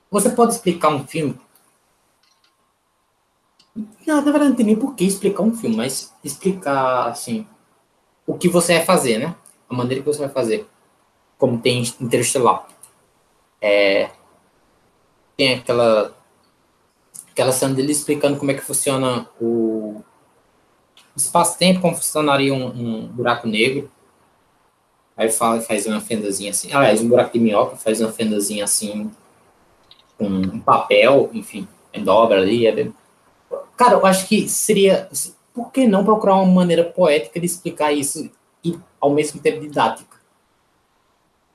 [0.10, 1.40] você pode explicar um filme.
[4.06, 7.48] Não, na verdade não tem nem por que explicar um filme, mas explicar assim
[8.26, 9.36] o que você vai fazer, né?
[9.70, 10.68] A maneira que você vai fazer.
[11.38, 12.68] Como tem Interestelar.
[13.62, 14.12] É,
[15.38, 16.16] tem aquela
[17.32, 19.79] aquela cena dele explicando como é que funciona o
[21.22, 23.90] espaço-tempo, como funcionaria um, um buraco negro.
[25.16, 26.72] Aí fala, faz uma fendazinha assim.
[26.72, 29.12] Aliás, um buraco de minhoca, faz uma fendazinha assim,
[30.18, 31.68] com um papel, enfim,
[32.04, 32.66] dobra ali.
[32.66, 32.94] É bem...
[33.76, 35.10] Cara, eu acho que seria.
[35.54, 38.30] Por que não procurar uma maneira poética de explicar isso
[38.64, 40.18] e ao mesmo tempo didática?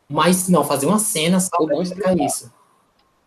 [0.09, 2.27] Mas não, fazer uma cena só não explicar explicar.
[2.27, 2.53] isso.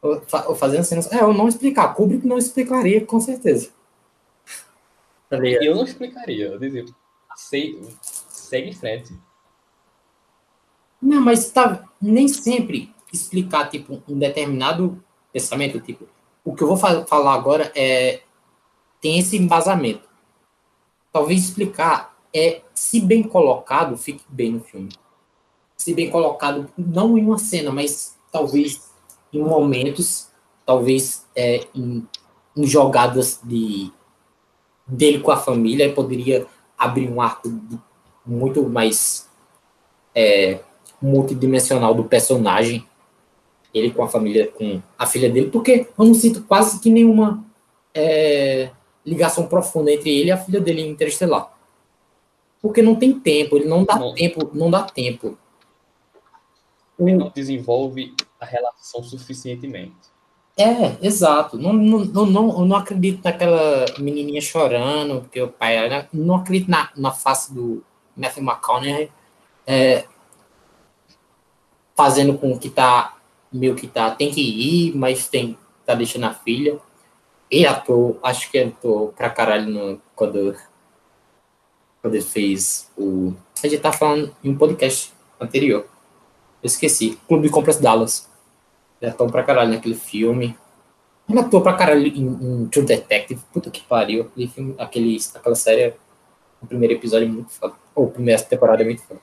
[0.01, 1.01] Ou, fa- fazer uma cena.
[1.11, 1.95] É, eu não explicar.
[1.95, 3.69] Kubrick não explicaria, com certeza.
[5.29, 6.85] Tá eu não explicaria, eu dizia,
[7.35, 9.13] sei, segue em frente.
[11.01, 16.07] Não, mas tá, nem sempre explicar tipo um determinado pensamento, tipo,
[16.43, 18.21] o que eu vou fa- falar agora é
[19.01, 20.07] tem esse embasamento.
[21.11, 24.89] Talvez explicar é se bem colocado, fique bem no filme.
[25.77, 28.91] Se bem colocado, não em uma cena, mas talvez
[29.33, 30.29] em momentos,
[30.65, 32.07] talvez é, em,
[32.55, 33.91] em jogadas de
[34.87, 36.45] dele com a família, poderia
[36.77, 37.49] abrir um arco
[38.25, 39.29] muito mais
[40.15, 40.59] é,
[41.01, 42.87] multidimensional do personagem,
[43.73, 47.43] ele com a família, com a filha dele, porque eu não sinto quase que nenhuma
[47.93, 48.71] é,
[49.05, 51.53] ligação profunda entre ele e a filha dele em Interestelar.
[52.61, 54.13] Porque não tem tempo, ele não dá Não.
[54.13, 55.37] tempo, não dá tempo.
[56.99, 59.95] Ele não desenvolve a relação suficientemente.
[60.59, 61.57] É, exato.
[61.57, 65.75] Não, não, não, não, acredito naquela menininha chorando, porque o pai.
[65.77, 67.83] era- Não acredito na, na face do
[68.15, 69.11] Matthew McConaughey
[69.67, 70.05] é,
[71.95, 73.17] fazendo com que tá
[73.51, 74.11] meio que tá.
[74.11, 76.79] Tem que ir, mas tem tá deixando a filha.
[77.49, 80.55] E ator, acho que atuou pra caralho no, quando,
[82.01, 83.33] quando ele fez o.
[83.63, 85.81] A gente tá falando em um podcast anterior.
[86.61, 87.17] Eu esqueci.
[87.27, 88.26] Clube de Compras Dallas.
[89.01, 90.57] Ele atuou pra caralho naquele filme.
[91.29, 93.41] Ele atuou pra caralho em, em True Detective.
[93.53, 94.23] Puta que pariu.
[94.23, 95.93] Aquele filme, aquele, aquela série,
[96.61, 97.75] o primeiro episódio é muito foda.
[97.93, 99.19] Ou a primeira temporada é muito foda.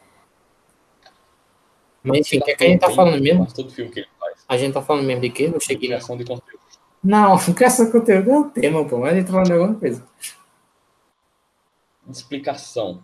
[2.02, 3.46] Mas enfim, o que, é que a gente tá falando mesmo?
[3.52, 4.44] Todo filme que ele faz.
[4.46, 5.48] A gente tá falando mesmo de quê?
[5.48, 5.96] Não cheguei na...
[5.96, 6.60] Criação de conteúdo.
[7.02, 8.98] Não, criação de conteúdo é o tema, pô.
[8.98, 10.06] Mas a gente tá falando de alguma coisa.
[12.10, 13.02] Explicação.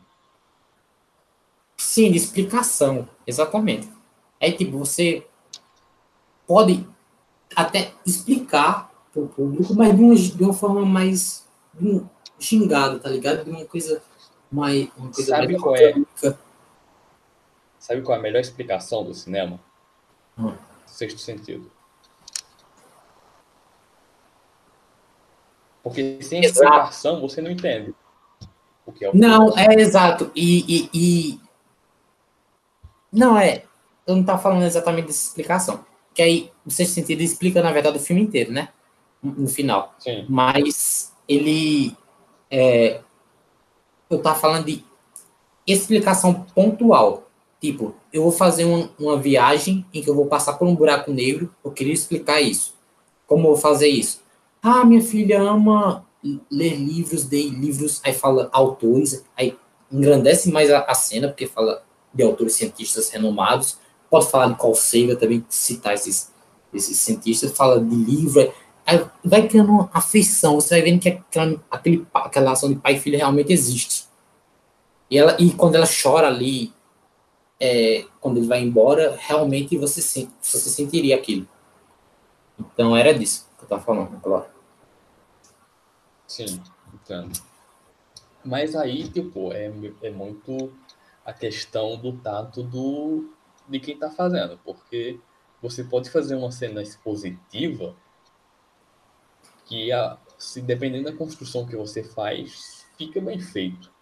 [1.78, 3.08] Sim, de explicação.
[3.26, 3.90] Exatamente.
[4.38, 5.26] É tipo, você
[6.50, 6.84] pode
[7.54, 11.46] até explicar pro público, mas de uma, de uma forma mais
[11.80, 12.04] um
[12.40, 13.44] xingado, tá ligado?
[13.44, 14.02] De uma coisa
[14.50, 14.88] mais.
[14.96, 15.86] Uma coisa Sabe mais qual é?
[15.86, 16.38] orgânica.
[17.78, 19.60] Sabe qual é a melhor explicação do cinema?
[20.36, 20.52] Hum.
[20.86, 21.70] Sexto sentido.
[25.84, 26.64] Porque sem Exato.
[26.64, 27.94] explicação você não entende
[28.84, 29.62] o que é o Não, filme.
[29.76, 30.32] é exato.
[30.34, 31.40] E, e, e-
[33.12, 33.62] Não, é.
[34.04, 35.88] Eu não tava falando exatamente dessa explicação.
[36.14, 38.70] Que aí, o sexto sentido explica, na verdade, o filme inteiro, né?
[39.22, 39.94] No no final.
[39.98, 40.24] Sim.
[40.28, 41.96] mas ele
[42.50, 43.00] é,
[44.10, 44.84] eu tava falando de
[45.66, 47.30] explicação pontual
[47.60, 51.12] tipo eu vou fazer uma, uma viagem em que eu vou passar por um buraco
[51.12, 52.74] negro eu queria explicar isso
[53.26, 54.20] como eu vou fazer isso
[54.60, 56.04] ah minha filha ama
[56.50, 59.56] ler livros de livros aí fala autores aí
[59.92, 63.78] engrandece mais a, a cena porque fala de autores cientistas renomados
[64.10, 66.30] pode falar de Carl Sagan também citar esses
[66.72, 68.52] esses cientistas fala de livro
[68.90, 72.94] Aí vai criando uma afeição, você vai vendo que aquela, aquele, aquela relação de pai
[72.94, 74.08] e filho realmente existe.
[75.08, 76.72] E, ela, e quando ela chora ali,
[77.60, 81.46] é, quando ele vai embora, realmente você, sente, você sentiria aquilo.
[82.58, 84.46] Então era disso que eu estava falando, claro.
[86.26, 86.60] Sim,
[86.92, 87.40] entendo.
[88.44, 89.70] Mas aí, tipo, é,
[90.02, 90.72] é muito
[91.24, 93.30] a questão do tato do,
[93.70, 95.18] de quem está fazendo, porque
[95.62, 97.94] você pode fazer uma cena expositiva
[99.66, 103.92] que, a, se dependendo da construção que você faz, fica bem feito.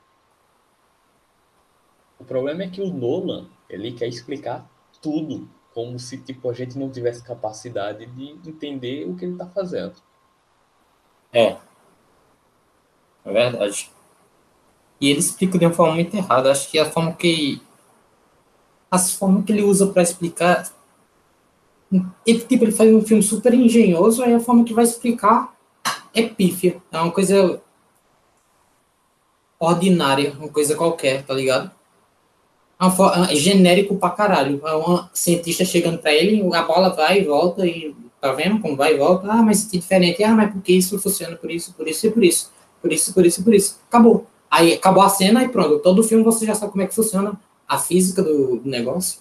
[2.19, 4.69] O problema é que o Nolan, ele quer explicar
[5.01, 9.47] tudo, como se tipo a gente não tivesse capacidade de entender o que ele está
[9.47, 9.95] fazendo.
[11.33, 11.59] É.
[13.25, 13.91] É verdade.
[15.01, 16.51] E ele explica de uma forma muito errada.
[16.51, 17.62] Acho que a forma que
[18.91, 20.70] as formas que ele usa para explicar
[22.26, 25.55] ele, tipo, ele faz um filme super engenhoso, aí a forma que vai explicar
[26.14, 26.82] é pífia.
[26.93, 27.61] É uma coisa
[29.59, 31.70] ordinária, uma coisa qualquer, tá ligado?
[32.80, 34.61] É, é genérico pra caralho.
[34.66, 38.76] É uma cientista chegando pra ele, a bola vai e volta, e tá vendo como
[38.76, 39.26] vai e volta?
[39.30, 40.22] Ah, mas é diferente.
[40.22, 42.53] Ah, mas porque isso funciona por isso, por isso e por isso.
[42.82, 43.80] Por isso, por isso por isso.
[43.89, 44.26] Acabou.
[44.51, 45.78] Aí acabou a cena e pronto.
[45.80, 47.39] Todo filme você já sabe como é que funciona
[47.69, 49.21] a física do, negócio.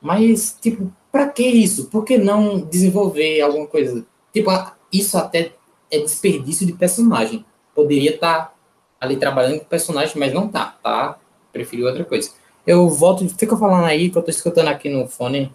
[0.00, 1.86] Mas, tipo, pra que isso?
[1.90, 4.04] Por que não desenvolver alguma coisa?
[4.32, 4.50] Tipo,
[4.92, 5.52] isso até
[5.90, 7.44] é desperdício de personagem.
[7.74, 8.54] Poderia estar tá
[9.00, 11.18] ali trabalhando com personagem, mas não tá, tá?
[11.52, 12.32] Prefiro outra coisa.
[12.66, 15.54] Eu volto, fica falando aí que eu tô escutando aqui no fone,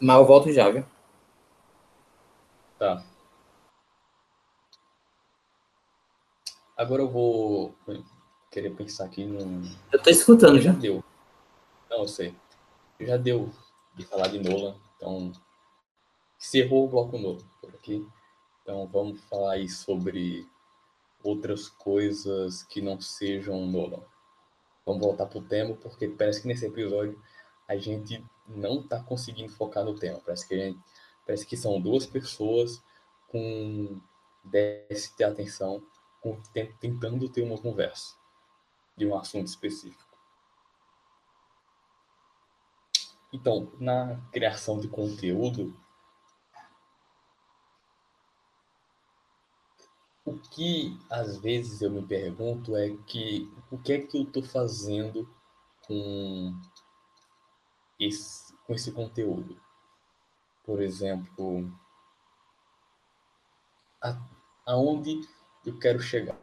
[0.00, 0.84] mas eu volto já, viu?
[2.78, 3.02] Tá.
[6.76, 7.74] Agora eu vou
[8.56, 9.62] querer pensar aqui no.
[9.92, 10.72] Eu tô escutando já.
[10.72, 11.04] Já deu.
[11.90, 12.34] Não, eu sei.
[12.98, 13.50] Já deu
[13.94, 15.30] de falar de Nolan, então
[16.40, 18.06] encerrou o bloco novo por aqui.
[18.62, 20.48] Então vamos falar aí sobre
[21.22, 24.02] outras coisas que não sejam Nolan.
[24.86, 27.20] Vamos voltar para o tema, porque parece que nesse episódio
[27.68, 30.18] a gente não está conseguindo focar no tema.
[30.24, 30.78] Parece que, gente,
[31.26, 32.82] parece que são duas pessoas
[33.28, 34.00] com
[34.42, 35.82] déficit de atenção
[36.22, 36.40] com,
[36.80, 38.14] tentando ter uma conversa
[38.96, 40.06] de um assunto específico.
[43.32, 45.76] Então, na criação de conteúdo,
[50.24, 54.42] o que às vezes eu me pergunto é que o que é que eu estou
[54.42, 55.28] fazendo
[55.86, 56.52] com
[58.00, 59.60] esse, com esse conteúdo?
[60.64, 61.70] Por exemplo,
[64.02, 64.18] a,
[64.64, 65.20] aonde
[65.64, 66.40] eu quero chegar?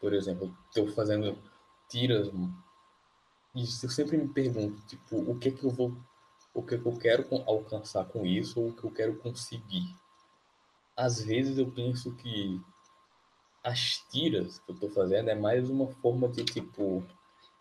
[0.00, 1.36] Por exemplo, estou fazendo
[1.90, 2.28] tiras
[3.54, 5.94] e eu sempre me pergunto, tipo, o que é que eu vou
[6.52, 9.94] o que eu quero alcançar com isso ou o que eu quero conseguir.
[10.96, 12.60] Às vezes eu penso que
[13.62, 17.04] as tiras que eu estou fazendo é mais uma forma de tipo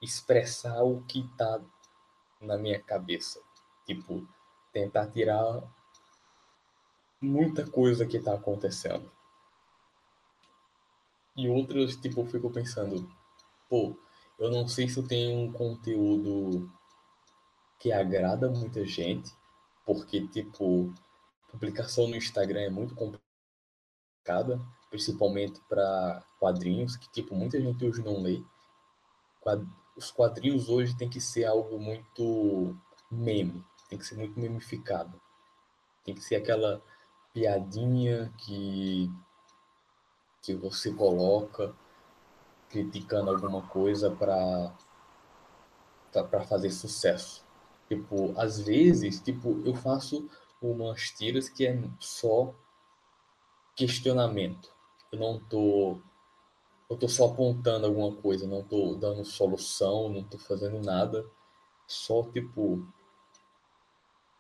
[0.02, 1.62] expressar o que está
[2.42, 3.40] na minha cabeça,
[3.86, 4.28] tipo
[4.72, 5.62] tentar tirar
[7.22, 9.12] muita coisa que está acontecendo.
[11.36, 13.10] E outras, tipo, eu fico pensando,
[13.70, 13.96] pô,
[14.40, 16.72] eu não sei se eu tenho um conteúdo
[17.78, 19.32] que agrada muita gente,
[19.86, 20.94] porque, tipo,
[21.52, 28.22] publicação no Instagram é muito complicada, principalmente para quadrinhos, que, tipo, muita gente hoje não
[28.22, 28.42] lê.
[29.98, 32.78] Os quadrinhos hoje tem que ser algo muito
[33.12, 35.20] meme, tem que ser muito memificado.
[36.04, 36.82] Tem que ser aquela
[37.34, 39.12] piadinha que,
[40.42, 41.76] que você coloca
[42.70, 44.74] criticando alguma coisa para
[46.12, 47.46] para fazer sucesso.
[47.88, 50.28] Tipo, às vezes, tipo, eu faço
[50.62, 52.54] umas tiras que é só
[53.76, 54.72] questionamento.
[55.12, 56.00] Eu não tô
[56.90, 61.26] eu tô só apontando alguma coisa, não tô dando solução, não tô fazendo nada,
[61.88, 62.86] só tipo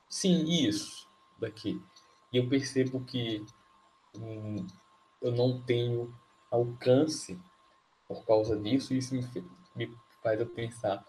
[0.10, 1.08] sim, isso
[1.40, 1.82] daqui.
[2.34, 3.46] E eu percebo que
[4.18, 4.66] hum,
[5.22, 6.14] eu não tenho
[6.52, 7.40] alcance
[8.10, 9.22] por causa disso, e isso me,
[9.76, 11.05] me faz eu pensar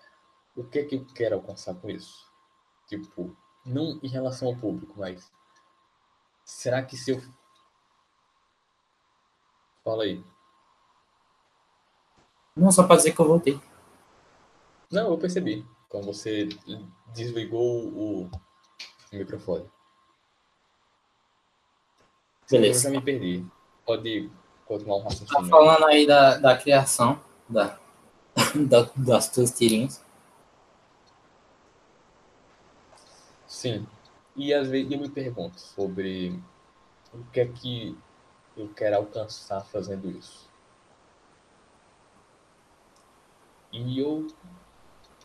[0.55, 2.30] o que é que eu quero alcançar com isso.
[2.86, 3.34] Tipo,
[3.64, 5.32] não em relação ao público, mas
[6.44, 7.22] será que se eu.
[9.82, 10.22] Fala aí.
[12.55, 13.59] Não, só para dizer que eu voltei.
[14.90, 15.66] Não, eu percebi.
[15.86, 16.51] Então você
[17.14, 18.30] desligou o
[19.11, 19.66] microfone.
[22.51, 22.88] Beleza.
[22.88, 23.46] Eu já me perdi.
[23.86, 24.30] Pode
[24.71, 25.43] continuar um raciocínio.
[25.43, 27.77] Tá falando aí da, da criação da,
[28.68, 30.05] da, das tuas tirinhas.
[33.49, 33.85] Sim.
[34.37, 36.41] E às vezes eu me pergunto sobre
[37.12, 37.99] o que é que
[38.57, 40.49] eu quero alcançar fazendo isso.
[43.73, 44.29] E E eu,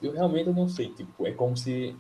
[0.02, 1.96] eu realmente não sei, tipo, é como se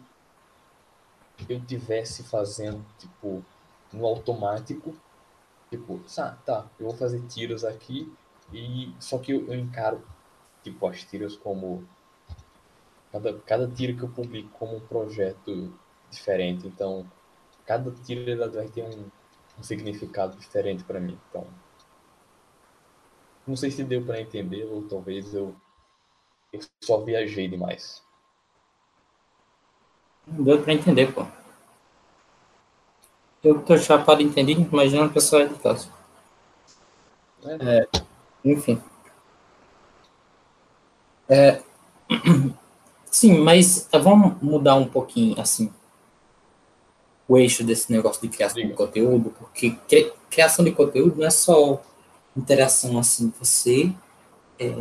[1.47, 3.45] eu tivesse fazendo, tipo,
[3.93, 4.95] no automático,
[5.77, 8.11] tipo, ah, tá, eu vou fazer tiros aqui,
[8.53, 10.01] e só que eu, eu encaro,
[10.63, 11.87] tipo, as tiras como
[13.11, 15.73] cada, cada tiro que eu publico como um projeto
[16.09, 17.09] diferente, então
[17.65, 19.05] cada tiro vai ter um,
[19.59, 21.47] um significado diferente para mim, então
[23.47, 25.55] não sei se deu para entender ou talvez eu,
[26.51, 28.03] eu só viajei demais.
[30.25, 31.27] Não deu para entender, pô.
[33.45, 35.87] Eu tô chapado entendido, imaginando a pessoa de casa.
[37.45, 37.77] É.
[37.77, 37.87] É,
[38.43, 38.81] enfim.
[41.29, 41.61] É,
[43.05, 45.71] sim, mas tá, vamos mudar um pouquinho, assim,
[47.27, 48.69] o eixo desse negócio de criação Sim.
[48.69, 49.77] de conteúdo, porque
[50.31, 51.79] criação de conteúdo não é só
[52.35, 53.93] interação assim, você
[54.57, 54.73] é,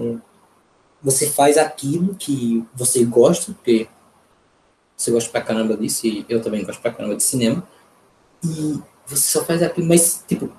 [1.03, 3.89] você faz aquilo que você gosta, porque
[4.97, 7.63] você gosta pra caramba disso, e eu também gosto pra caramba de cinema,
[8.45, 10.51] e você só faz aquilo, mas, tipo,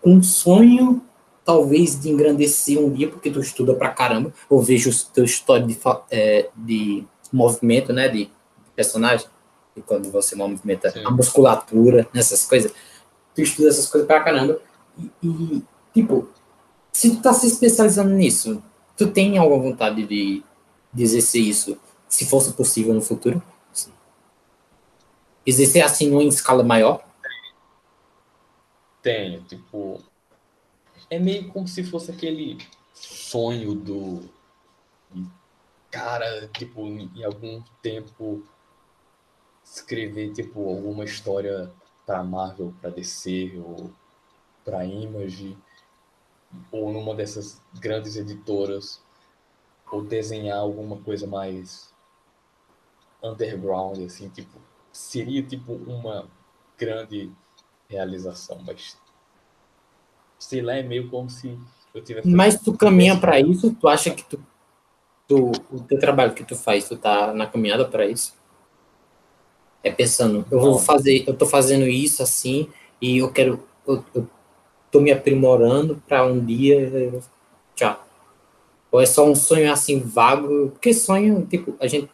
[0.00, 1.02] com um sonho,
[1.44, 5.66] talvez, de engrandecer um dia, porque tu estuda pra caramba, ou vejo o teu história
[5.66, 5.78] de,
[6.10, 8.30] é, de movimento, né, de
[8.74, 9.26] personagem,
[9.76, 11.04] e quando você movimenta Sim.
[11.04, 12.72] a musculatura, nessas coisas,
[13.34, 14.60] tu estuda essas coisas pra caramba,
[14.98, 15.62] e, e
[15.92, 16.28] Tipo,
[16.92, 18.62] se tu tá se especializando nisso,
[18.96, 20.42] tu tem alguma vontade de,
[20.92, 21.76] de exercer isso,
[22.08, 23.42] se fosse possível no futuro?
[25.44, 27.04] Exercer assim em escala maior?
[29.02, 30.00] Tenho, tipo.
[31.10, 32.58] É meio como se fosse aquele
[32.94, 34.28] sonho do.
[35.90, 38.42] Cara, tipo, em algum tempo
[39.64, 41.70] escrever, tipo, alguma história
[42.06, 43.90] para Marvel, para DC ou
[44.64, 45.56] para Image
[46.70, 49.00] ou numa dessas grandes editoras,
[49.90, 51.92] ou desenhar alguma coisa mais
[53.22, 54.58] underground, assim, tipo,
[54.92, 56.28] seria tipo uma
[56.78, 57.30] grande
[57.88, 58.96] realização, mas
[60.38, 61.58] sei lá, é meio como se
[61.94, 62.28] eu tivesse.
[62.28, 63.74] Mas tu caminha para isso?
[63.74, 64.40] Tu acha que tu,
[65.26, 68.34] tu, o teu trabalho que tu faz, tu tá na caminhada para isso?
[69.82, 72.68] É pensando, eu vou fazer, eu tô fazendo isso assim
[73.00, 74.28] e eu quero, eu, eu
[74.90, 77.20] tô me aprimorando para um dia
[77.74, 78.06] tchau.
[78.92, 80.70] Ou é só um sonho assim vago?
[80.70, 82.10] Porque sonho, tipo, a gente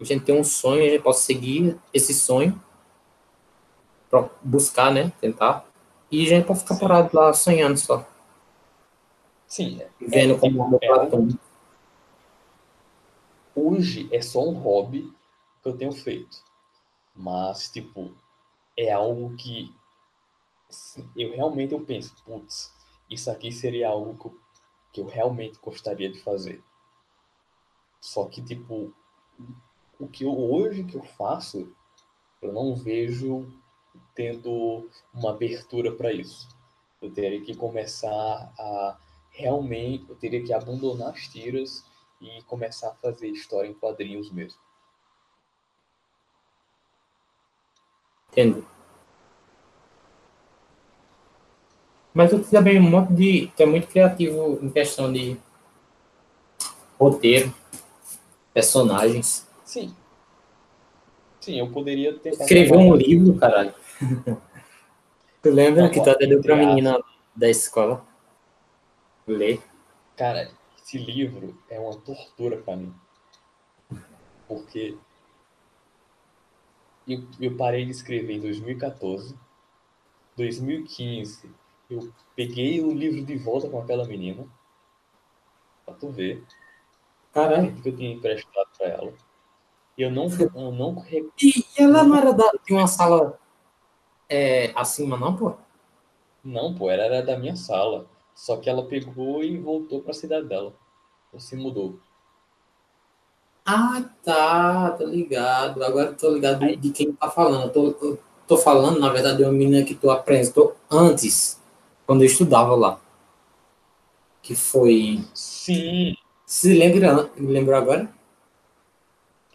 [0.00, 2.60] a gente tem um sonho, a gente pode seguir esse sonho
[4.42, 5.64] buscar, né, tentar.
[6.10, 6.80] E a gente pode ficar Sim.
[6.80, 8.08] parado lá sonhando só.
[9.46, 9.80] Sim.
[9.80, 11.38] É, Vendo é, como é, é,
[13.54, 15.12] Hoje é só um hobby
[15.62, 16.42] que eu tenho feito.
[17.14, 18.12] Mas, tipo,
[18.76, 19.72] é algo que
[21.16, 22.72] eu realmente eu penso, putz,
[23.08, 24.40] isso aqui seria algo que eu,
[24.92, 26.62] que eu realmente gostaria de fazer.
[28.00, 28.94] Só que, tipo,
[30.00, 31.70] o que eu, hoje que eu faço,
[32.40, 33.46] eu não vejo
[34.14, 36.48] tendo uma abertura para isso.
[37.00, 38.98] Eu teria que começar a
[39.30, 41.84] realmente, eu teria que abandonar as tiras
[42.20, 44.58] e começar a fazer história em quadrinhos mesmo.
[48.30, 48.66] Entendo.
[52.12, 53.52] Mas tu também um monte de.
[53.56, 55.36] Tu é muito criativo em questão de
[56.98, 57.54] roteiro,
[58.52, 59.49] personagens.
[59.70, 59.94] Sim.
[61.40, 62.42] Sim, eu poderia tentar.
[62.42, 63.72] Escrever um livro, caralho.
[65.40, 67.00] tu lembra Não, que tu até deu pra menina
[67.36, 68.04] da escola
[69.28, 69.62] ler?
[70.16, 72.92] Cara, esse livro é uma tortura para mim.
[74.48, 74.98] Porque
[77.06, 79.38] eu, eu parei de escrever em 2014.
[80.36, 81.48] 2015
[81.88, 84.44] eu peguei o livro de volta com aquela menina.
[85.84, 86.44] Pra tu ver.
[87.32, 87.80] Caralho.
[87.80, 89.29] que eu tinha emprestado pra ela.
[89.96, 90.28] Eu não.
[90.54, 91.04] Eu não...
[91.42, 93.38] E ela não era da, de uma sala
[94.28, 95.54] é, acima, não, pô?
[96.44, 98.06] Não, pô, ela era da minha sala.
[98.34, 100.72] Só que ela pegou e voltou pra cidade dela.
[101.32, 101.98] Ou se mudou.
[103.66, 105.82] Ah, tá, tô ligado.
[105.82, 106.76] Agora tô ligado Aí...
[106.76, 107.64] de quem tá falando.
[107.64, 111.60] Eu tô, eu tô falando, na verdade, de uma menina que tu apresentou antes
[112.06, 113.00] quando eu estudava lá.
[114.42, 115.22] Que foi.
[115.34, 116.14] Sim.
[116.46, 118.10] Se lembra, lembrou agora?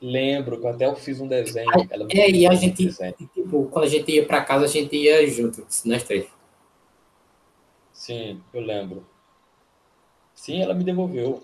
[0.01, 1.69] Lembro, que até eu fiz um desenho.
[1.89, 2.89] Ela é, e a gente,
[3.33, 6.27] tipo, quando a gente ia para casa, a gente ia junto, nós três.
[7.93, 9.07] Sim, eu lembro.
[10.33, 11.41] Sim, ela me devolveu.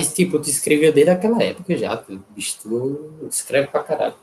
[0.00, 2.22] Mas, tipo, tu escreveu desde aquela época já, tu,
[2.62, 4.16] tu escreve pra caralho.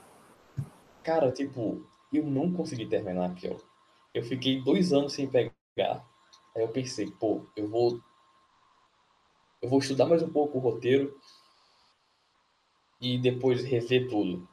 [1.01, 1.83] Cara, tipo,
[2.13, 3.59] eu não consegui terminar aquilo.
[4.13, 5.51] Eu fiquei dois anos sem pegar.
[6.55, 7.99] Aí eu pensei, pô, eu vou.
[9.61, 11.19] eu vou estudar mais um pouco o roteiro
[13.03, 14.47] e depois rever tudo.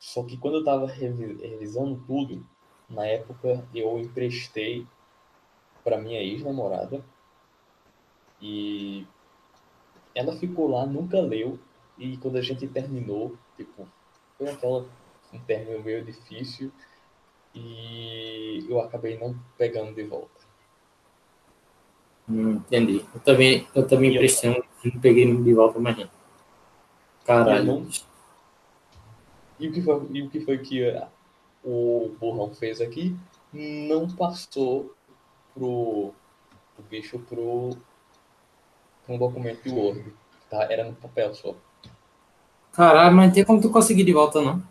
[0.00, 2.44] Só que quando eu estava revisando tudo,
[2.90, 4.84] na época eu emprestei
[5.84, 7.04] para minha ex-namorada
[8.42, 9.06] e
[10.12, 11.56] ela ficou lá, nunca leu
[11.96, 13.88] e quando a gente terminou, tipo,
[14.36, 14.84] foi aquela
[15.32, 16.72] um término meio difícil
[17.54, 20.44] e eu acabei não pegando de volta.
[22.28, 23.04] Hum, entendi.
[23.14, 26.15] Eu também, eu também emprestei um, não peguei de volta mais não.
[27.26, 27.64] Caralho.
[27.64, 27.88] Não...
[29.58, 30.82] E o que foi, e o que, foi que
[31.64, 33.16] o burrão fez aqui?
[33.52, 34.94] Não passou
[35.54, 36.12] pro
[36.78, 37.70] o bicho pro,
[39.04, 40.12] pro um documento de Word.
[40.50, 40.70] Tá?
[40.70, 41.54] Era no papel só.
[42.72, 44.62] Caralho, mas não tem como tu conseguir de volta, não.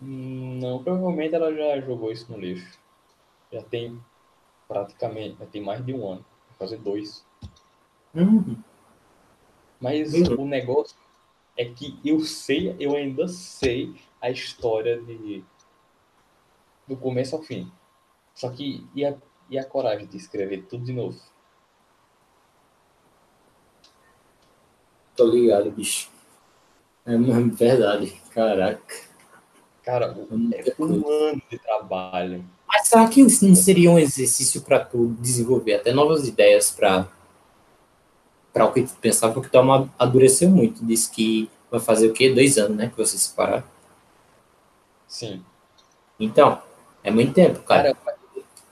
[0.00, 2.78] Não, provavelmente ela já jogou isso no lixo.
[3.52, 4.00] Já tem
[4.68, 6.24] praticamente, já tem mais de um ano.
[6.56, 7.24] Fazer dois.
[8.14, 8.56] Uhum.
[9.80, 10.42] Mas uhum.
[10.42, 10.96] o negócio
[11.58, 13.92] é que eu sei, eu ainda sei
[14.22, 15.44] a história de
[16.86, 17.70] do começo ao fim.
[18.34, 19.14] Só que e a,
[19.50, 21.18] e a coragem de escrever tudo de novo?
[25.14, 26.08] Tô ligado, bicho.
[27.04, 29.08] É verdade, caraca.
[29.82, 32.44] Cara, é um ano de trabalho.
[32.66, 37.08] Mas será que não seria um exercício para tu desenvolver até novas ideias para
[38.52, 39.32] para o que tu pensava?
[39.32, 40.84] Porque tu amadureceu muito.
[40.84, 42.32] Disse que vai fazer o quê?
[42.32, 42.88] Dois anos, né?
[42.88, 43.64] Que você se separar.
[45.06, 45.44] Sim.
[46.18, 46.60] Então,
[47.02, 47.94] é muito tempo, cara.
[47.94, 48.18] cara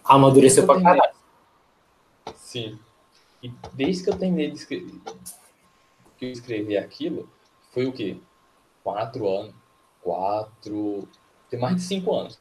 [0.05, 1.15] amadureceu pra caralho.
[2.37, 2.79] Sim.
[3.43, 4.95] E desde que eu terminei de escrever,
[6.17, 7.29] que eu escrevi aquilo,
[7.73, 8.17] foi o quê?
[8.83, 9.55] Quatro anos
[10.07, 11.09] quatro,
[11.51, 12.39] tem mais de cinco anos.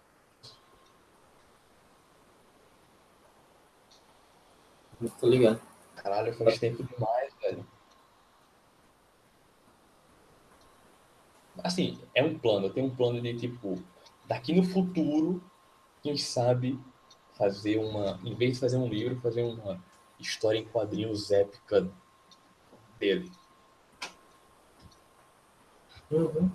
[5.01, 5.59] Não tô ligado.
[6.06, 7.66] Caralho, faz tempo demais, velho.
[11.64, 12.68] Assim, é um plano.
[12.68, 13.84] Eu tenho um plano de tipo,
[14.28, 15.43] daqui no futuro,
[16.03, 16.80] quem sabe
[17.34, 19.84] fazer uma, em vez de fazer um livro, fazer uma
[20.20, 21.89] história em quadrinhos épica
[22.99, 23.32] dele.
[26.12, 26.51] Uhum.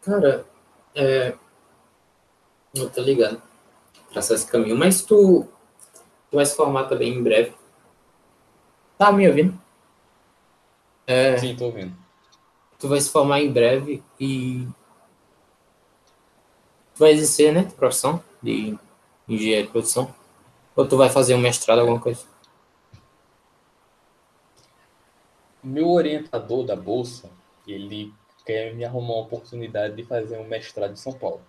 [0.00, 0.46] Cara,
[0.94, 1.36] é...
[2.74, 3.42] Não tô ligado.
[4.10, 4.78] Traçar esse caminho.
[4.78, 5.46] Mas tu,
[6.30, 7.59] tu vai se formar também em breve.
[9.00, 9.58] Tá me ouvindo?
[11.06, 11.34] É...
[11.38, 11.96] Sim, tô ouvindo.
[12.78, 14.68] Tu vai se formar em breve e
[16.94, 17.62] tu vai exercer, né?
[17.78, 18.78] Profissão de
[19.26, 20.14] engenharia de produção.
[20.76, 22.26] Ou tu vai fazer um mestrado, alguma coisa?
[25.64, 27.30] Meu orientador da bolsa,
[27.66, 28.12] ele
[28.44, 31.40] quer me arrumar uma oportunidade de fazer um mestrado em São Paulo,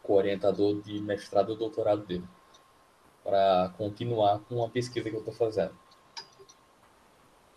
[0.00, 2.24] com o orientador de mestrado e doutorado dele,
[3.24, 5.74] para continuar com a pesquisa que eu estou fazendo.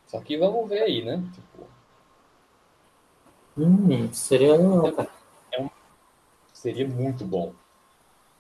[0.10, 1.24] Só que vamos ver aí, né?
[1.34, 1.68] Tipo,
[3.56, 5.70] hum, seria é um,
[6.52, 7.54] seria muito bom.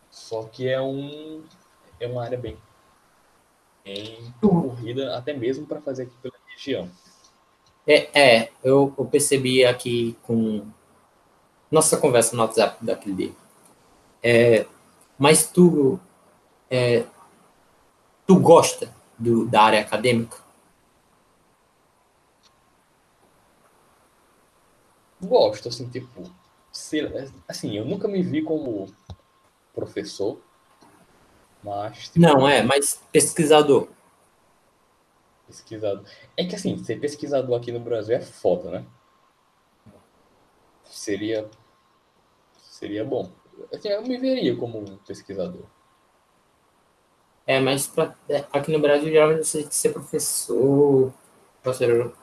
[0.10, 1.44] Só que é um
[2.00, 2.58] é uma área bem,
[3.86, 6.90] bem corrida, até mesmo para fazer aqui pela região.
[7.86, 10.66] É, é eu, eu, percebi aqui com
[11.70, 13.32] nossa conversa no WhatsApp daquele dia.
[14.24, 14.66] É,
[15.20, 16.00] mas tu,
[16.70, 17.06] é,
[18.26, 20.49] tu gosta do, da área acadêmica?
[25.22, 26.24] Gosto, assim, tipo,
[26.72, 28.88] ser, assim, eu nunca me vi como
[29.74, 30.40] professor,
[31.64, 32.10] mas...
[32.10, 33.90] Tipo, Não, é, mas pesquisador
[35.50, 36.04] pesquisador.
[36.38, 38.86] É que assim, ser pesquisador aqui no Brasil é foda, né?
[40.84, 41.50] Seria.
[42.58, 43.32] Seria bom.
[43.74, 45.64] Assim, eu me veria como pesquisador.
[47.46, 51.12] É, mas pra, é, aqui no Brasil geralmente você tem que ser professor.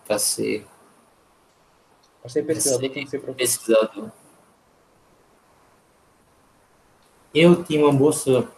[0.06, 0.66] Pra ser.
[2.26, 3.36] Pra ser, pesquisador tem que ser professor.
[3.36, 4.10] Pesquisador.
[7.32, 8.48] Eu tinha uma bolsa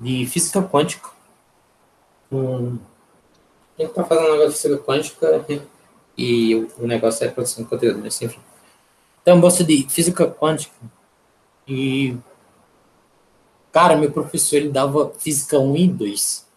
[0.00, 1.10] de física quântica.
[2.32, 2.78] Um,
[3.78, 5.66] a gente tá fazendo um negócio de física quântica
[6.16, 8.40] e o, negócio é produção de conteúdo, mas enfim.
[9.20, 10.74] Então, bolsa de física quântica
[11.66, 12.16] e
[13.70, 16.48] cara, meu professor ele dava física 1 e 2.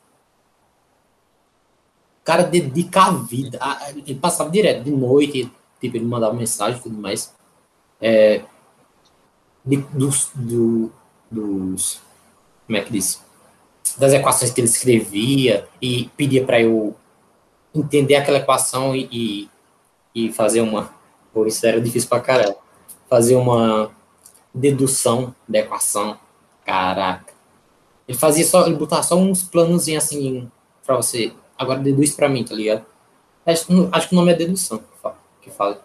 [2.22, 3.60] O cara dedica a vida,
[3.90, 5.52] ele passava direto de noite,
[5.82, 7.34] tipo, ele mandava mensagem e tudo mais.
[8.00, 8.44] É,
[9.66, 10.92] de, dos, do,
[11.30, 12.00] dos,
[12.66, 13.22] como é que diz?
[13.98, 16.96] Das equações que ele escrevia e pedia para eu
[17.74, 19.50] entender aquela equação e, e,
[20.28, 20.94] e fazer uma.
[21.34, 22.58] Pô, isso era difícil pra caramba.
[23.10, 23.92] Fazer uma
[24.54, 26.18] dedução da equação.
[26.66, 27.34] Caraca.
[28.08, 30.50] Ele fazia só, ele botava só uns planos assim
[30.86, 32.86] para você agora deduz pra mim, tá ligado?
[33.46, 34.82] Acho, acho que o nome é dedução
[35.42, 35.84] que fala.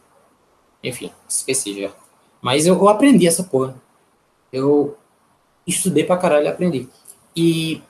[0.82, 1.90] Enfim, esqueci já.
[2.40, 3.74] Mas eu, eu aprendi essa porra.
[4.52, 4.96] Eu
[5.66, 6.88] estudei pra caralho e aprendi.
[7.34, 7.82] E,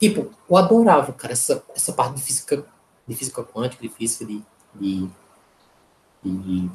[0.00, 2.64] tipo, eu adorava, cara, essa, essa parte de física,
[3.06, 4.42] de física quântica, de física de,
[4.74, 5.08] de,
[6.24, 6.70] de,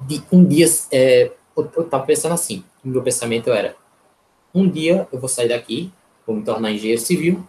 [0.00, 3.76] de um dia, é, eu, eu tava pensando assim, o meu pensamento era,
[4.54, 5.92] um dia eu vou sair daqui,
[6.26, 7.46] vou me tornar engenheiro civil,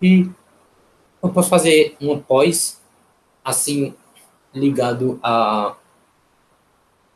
[0.00, 0.30] e
[1.22, 2.79] eu posso fazer uma pós,
[3.44, 3.94] assim,
[4.54, 5.76] ligado a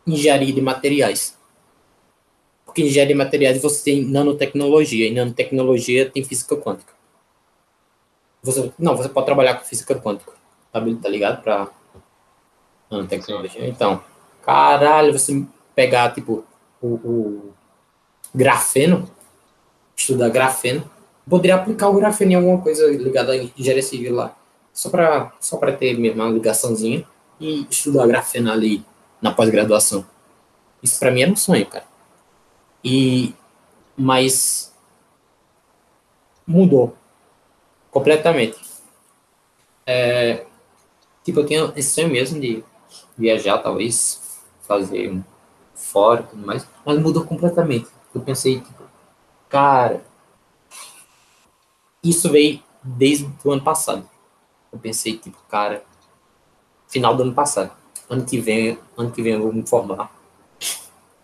[0.07, 1.39] engenharia de materiais.
[2.65, 6.93] Porque engenharia de materiais você tem nanotecnologia, e nanotecnologia tem física quântica.
[8.43, 10.33] Você, não, você pode trabalhar com física quântica,
[10.73, 11.43] tá, tá ligado?
[11.43, 11.69] Pra
[12.91, 13.67] nanotecnologia.
[13.67, 14.03] Então,
[14.43, 15.45] caralho, você
[15.75, 16.45] pegar, tipo,
[16.81, 17.55] o, o
[18.35, 19.09] grafeno,
[19.97, 20.89] estudar grafeno,
[21.29, 24.37] poderia aplicar o grafeno em alguma coisa ligada à engenharia civil lá,
[24.75, 27.07] só para só pra ter mesmo uma ligaçãozinha
[27.41, 28.85] e estudar grafeno ali
[29.23, 30.05] na pós-graduação.
[30.83, 31.87] Isso para mim era um sonho, cara.
[32.83, 33.35] E
[33.97, 34.75] mas
[36.47, 36.97] mudou
[37.91, 38.59] completamente.
[39.87, 40.45] É,
[41.23, 42.65] tipo, eu tinha esse sonho mesmo de
[43.17, 45.23] viajar, talvez fazer um
[45.75, 47.89] fora tudo mais, mas mudou completamente.
[48.15, 48.83] Eu pensei, tipo,
[49.49, 50.05] cara,
[52.03, 54.09] isso veio desde o ano passado.
[54.75, 55.85] Eu pensei, tipo, cara,
[56.89, 57.71] final do ano passado.
[58.11, 60.13] Ano que vem, ano que vem eu vou me formar.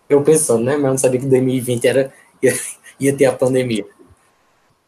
[0.07, 0.77] Eu pensando, né?
[0.77, 2.53] Mas eu não sabia que 2020 era, ia,
[2.97, 3.85] ia ter a pandemia.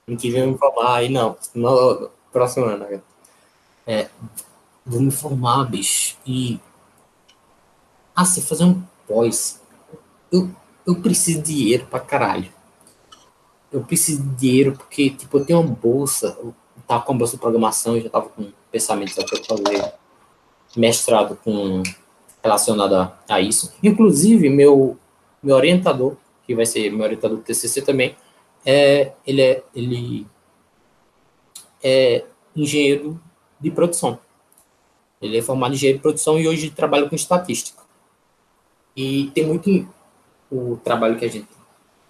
[0.07, 2.85] Ano que vem eu vou me formar, aí não, no próximo ano.
[2.85, 3.01] né?
[3.85, 4.09] É,
[4.85, 6.15] vou me formar, bicho.
[6.25, 6.57] E.
[8.15, 9.61] Ah, você fazer um pós.
[10.31, 10.49] Eu,
[10.87, 12.49] eu preciso de dinheiro pra caralho.
[13.69, 16.37] Eu preciso de dinheiro porque, tipo, eu tenho uma bolsa.
[16.39, 16.55] Eu
[16.87, 19.93] tava com a bolsa de programação, eu já tava com pensamentos até fazer
[20.75, 21.83] mestrado com
[22.43, 23.73] relacionado a, a isso.
[23.81, 24.97] Inclusive, meu,
[25.41, 26.15] meu orientador,
[26.45, 28.15] que vai ser meu orientador do TCC também,
[28.65, 30.27] é, ele, é, ele
[31.83, 33.19] é engenheiro
[33.59, 34.19] de produção.
[35.21, 37.81] Ele é formado em engenharia de produção e hoje trabalha com estatística.
[38.95, 39.87] E tem muito
[40.51, 41.47] o trabalho que a gente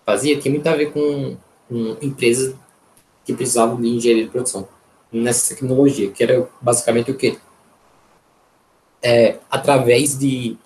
[0.06, 1.38] fazia tem muito a ver com,
[1.68, 2.56] com empresas
[3.26, 4.68] que precisavam de engenharia de produção
[5.12, 7.38] nessa tecnologia, que era basicamente o quê?
[9.02, 10.58] É, através de,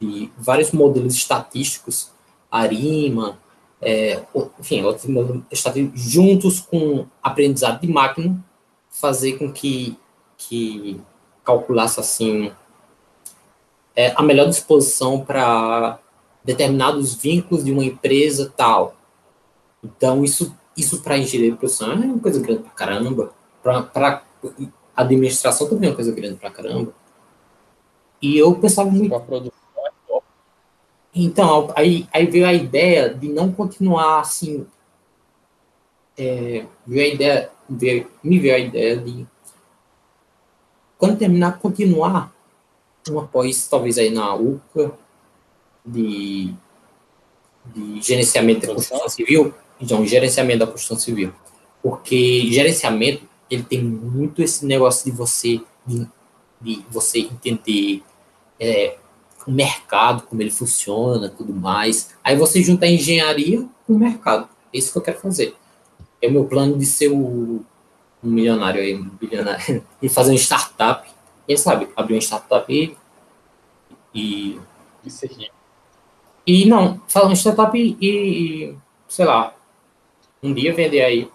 [0.00, 2.10] de vários modelos estatísticos,
[2.50, 3.38] ARIMA,
[3.80, 4.22] é,
[4.58, 8.44] enfim, outros modelos estatísticos, juntos com aprendizado de máquina,
[8.90, 9.96] fazer com que,
[10.36, 11.00] que
[11.44, 12.52] calculasse assim
[13.94, 15.98] é, a melhor disposição para
[16.44, 18.96] determinados vínculos de uma empresa tal.
[19.82, 23.34] Então, isso, isso para de produção é uma coisa grande para caramba.
[23.62, 24.22] Para
[24.94, 26.94] administração também é uma coisa grande para caramba.
[28.22, 29.10] E eu pensava muito.
[29.10, 30.26] Pra produção é top.
[31.14, 34.66] Então, aí, aí veio a ideia de não continuar assim.
[36.16, 39.26] É, veio a ideia, veio, me veio a ideia de
[40.96, 42.32] quando terminar, continuar
[43.08, 44.92] uma pós, talvez aí na UCA,
[45.86, 46.52] de,
[47.66, 51.32] de gerenciamento da construção civil, então, gerenciamento da construção civil.
[51.82, 56.06] Porque gerenciamento, ele tem muito esse negócio de você, de,
[56.60, 58.02] de você entender
[58.58, 58.96] é,
[59.46, 62.14] o mercado, como ele funciona, tudo mais.
[62.22, 64.48] Aí você junta a engenharia com o mercado.
[64.72, 65.54] É isso que eu quero fazer.
[66.20, 67.64] É o meu plano de ser o,
[68.22, 71.08] um milionário aí, um bilionário, e fazer uma startup.
[71.46, 72.96] Quem sabe, abrir uma startup e.
[74.14, 74.58] E,
[75.04, 75.48] Isso aqui.
[76.46, 78.74] e não, fazer uma startup e, e,
[79.06, 79.54] sei lá,
[80.42, 81.30] um dia vender aí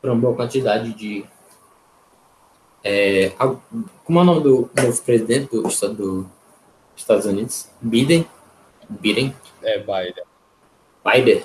[0.00, 1.24] para uma boa quantidade de.
[2.84, 3.30] É,
[4.04, 6.26] como é o nome do novo presidente do estado dos
[6.96, 7.68] Estados Unidos?
[7.80, 8.26] Biden?
[8.88, 9.34] Biden?
[9.62, 10.24] É Biden.
[11.04, 11.44] Biden?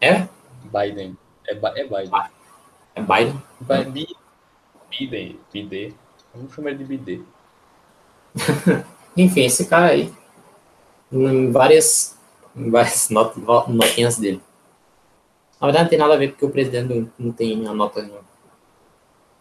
[0.00, 0.28] É?
[0.64, 1.18] Biden.
[1.46, 2.10] É, é Biden.
[2.94, 3.42] É Biden?
[3.60, 4.16] Ba- Bi-
[4.90, 5.40] Biden.
[5.52, 5.94] Biden.
[6.34, 7.24] Vamos chamar de Biden.
[9.16, 10.12] Enfim, esse cara aí.
[11.10, 12.16] Em várias,
[12.54, 13.38] em várias not,
[13.68, 14.40] notinhas dele.
[15.60, 18.02] Na verdade, não tem nada a ver porque o presidente não, não tem a nota
[18.02, 18.20] no,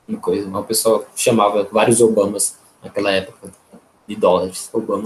[0.07, 0.47] no coisa.
[0.49, 3.51] Mas o pessoal chamava vários Obamas naquela época
[4.07, 4.69] de dólares.
[4.73, 5.03] Obama.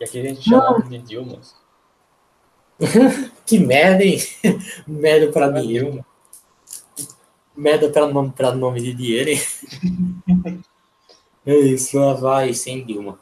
[0.00, 1.38] E aqui a gente chamava de Dilma.
[3.44, 4.18] Que merda, hein?
[4.86, 5.86] merda pra dinheiro.
[5.90, 6.06] Dilma.
[7.54, 10.62] Merda pra nome, pra nome de dinheiro, hein?
[11.44, 13.18] É isso, lá vai sem Dilma.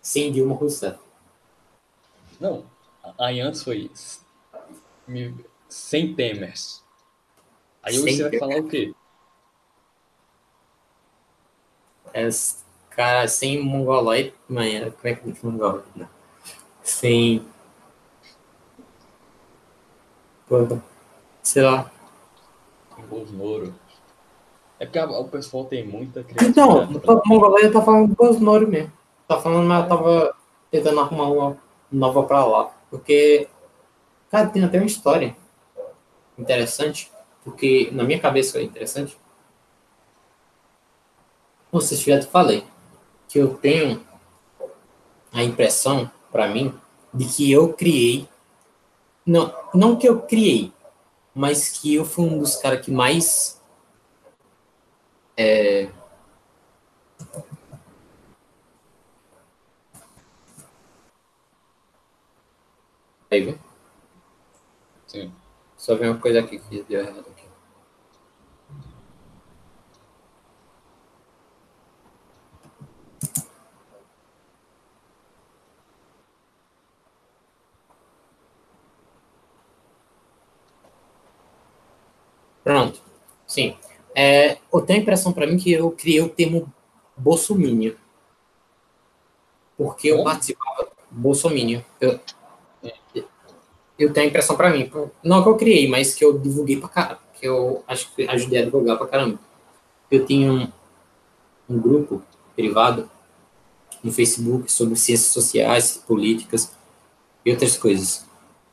[0.00, 0.98] Sem Dilma Rousseff.
[2.40, 2.64] Não.
[3.18, 3.90] Aí antes foi.
[5.06, 5.34] Mil-
[5.72, 6.84] Sem Temers.
[7.82, 8.94] Aí hoje você vai falar o quê?
[12.12, 12.28] É,
[12.90, 15.86] cara, sem mongoloide, manhã, como é que diz mongoloide?
[15.96, 16.08] Não.
[16.82, 17.42] Sem.
[21.42, 21.90] Sei lá.
[23.08, 23.74] Bosnoro.
[24.78, 28.92] É porque o pessoal tem muita Então, o mongoloide tá falando Bosnoro mesmo.
[29.26, 30.36] Tá falando, mas eu tava
[30.70, 31.58] tentando arrumar uma
[31.90, 32.70] nova pra lá.
[32.90, 33.48] Porque,
[34.30, 35.34] cara, tem até uma história
[36.42, 37.10] interessante.
[37.44, 39.16] Porque na minha cabeça é interessante.
[41.72, 42.64] Eu já falei.
[43.28, 44.04] Que eu tenho
[45.32, 46.74] a impressão, pra mim,
[47.14, 48.28] de que eu criei.
[49.24, 50.72] Não, não que eu criei,
[51.34, 53.60] mas que eu fui um dos caras que mais.
[55.36, 55.88] É,
[63.32, 63.58] Aí?
[65.82, 67.42] Só ver uma coisa aqui que deu errado aqui.
[82.62, 83.00] Pronto.
[83.44, 83.76] Sim.
[84.14, 86.72] É, eu tenho a impressão para mim que eu criei o termo
[87.16, 87.98] bolsomínio.
[89.76, 91.84] Porque eu participava bolsomínio.
[92.00, 92.20] Eu,
[94.02, 94.90] eu tenho a impressão para mim,
[95.22, 98.62] não que eu criei, mas que eu divulguei pra caramba, que eu acho que ajudei
[98.62, 99.38] a divulgar pra caramba.
[100.10, 100.68] Eu tinha um,
[101.68, 102.22] um grupo
[102.54, 103.08] privado
[104.02, 106.72] no Facebook sobre ciências sociais, políticas
[107.44, 108.26] e outras coisas.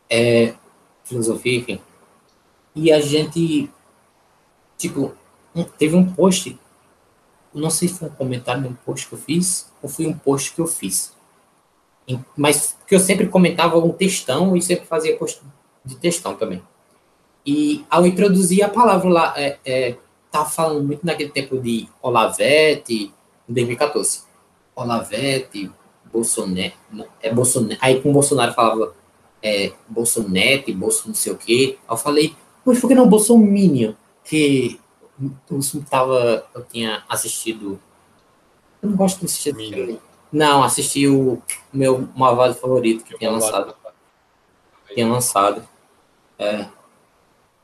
[0.10, 0.56] É,
[1.04, 1.80] filosofia, enfim.
[2.76, 3.70] E a gente,
[4.78, 5.14] tipo,
[5.78, 6.58] teve um post,
[7.54, 10.18] não sei se foi um comentário de um post que eu fiz, ou foi um
[10.18, 11.14] post que eu fiz.
[12.36, 15.18] Mas que eu sempre comentava um textão e sempre fazia
[15.86, 16.62] de textão também.
[17.46, 19.96] E ao introduzir a palavra lá, é, é,
[20.32, 23.14] tava falando muito naquele tempo de Olavete,
[23.48, 24.24] em 2014.
[24.76, 25.72] Olavete,
[26.12, 26.74] Bolsonaro,
[27.22, 27.78] é Bolsonaro.
[27.82, 28.94] Aí com o Bolsonaro falava
[29.42, 31.78] é, Bolsonete, Bolso não sei o quê.
[31.88, 33.94] Aí eu falei, mas por que não Bolsominion?
[34.24, 34.80] Que
[35.50, 35.60] eu
[35.90, 37.80] tava, eu tinha assistido.
[38.82, 39.54] Eu não gosto de assistir.
[39.56, 39.98] Minion.
[40.32, 41.42] Não, assisti o
[41.74, 43.76] meu Malvado favorito que tinha lançado.
[44.94, 45.68] Tinha lançado.
[46.38, 46.68] É.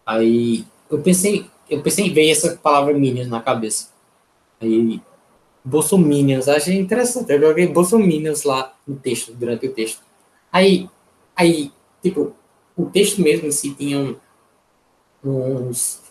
[0.06, 3.90] Aí eu pensei, eu pensei em ver essa palavra Minions na cabeça.
[4.60, 5.02] Aí
[5.64, 7.32] Bolsominions, achei interessante.
[7.32, 10.00] Eu joguei Bolsominions lá no texto, durante o texto.
[10.52, 10.88] Aí,
[11.36, 11.72] aí,
[12.04, 12.36] tipo,
[12.78, 14.16] o texto mesmo em si tinha
[15.24, 16.02] uns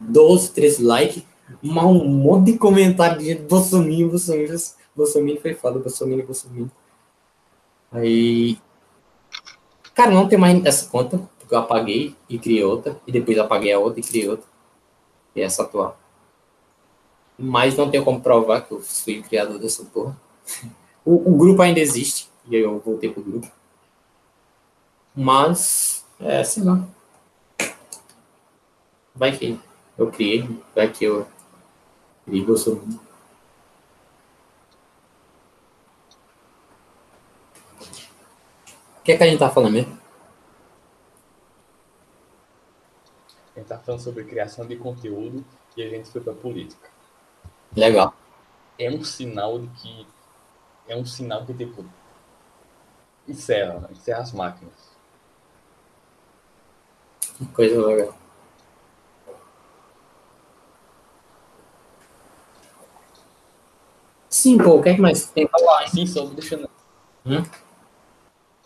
[0.00, 1.22] 12, 13 likes,
[1.60, 4.56] mas um monte de comentário de gente Bolsominion, Bolsominion,
[4.94, 6.68] Bolsominion foi foda, Bolsominion, Bolsominion.
[7.90, 8.58] Aí,
[9.94, 13.72] cara, não tem mais essa conta, porque eu apaguei e criei outra, e depois apaguei
[13.72, 14.46] a outra e criei outra,
[15.34, 15.98] e essa atual.
[17.38, 20.16] Mas não tenho como provar que eu fui o criador dessa porra.
[21.04, 23.50] O, o grupo ainda existe, e aí eu voltei pro grupo.
[25.12, 26.86] Mas, é, sei lá.
[29.12, 29.58] Vai que
[29.98, 31.26] eu criei, vai que eu
[32.24, 33.00] criei Bolsonaro.
[39.02, 39.98] O que é que a gente tá falando mesmo?
[43.56, 45.44] A gente tá falando sobre criação de conteúdo
[45.76, 46.88] e a gente foi pra política.
[47.76, 48.14] Legal.
[48.78, 50.06] É um sinal de que.
[50.86, 51.84] É um sinal que, tipo.
[53.26, 54.92] Encerra, encerra as máquinas.
[57.52, 58.14] Coisa legal.
[64.28, 65.88] Sim, pô, o que é que mais tem pra falar?
[65.88, 66.70] Sim, só deixando.
[67.26, 67.42] Hum?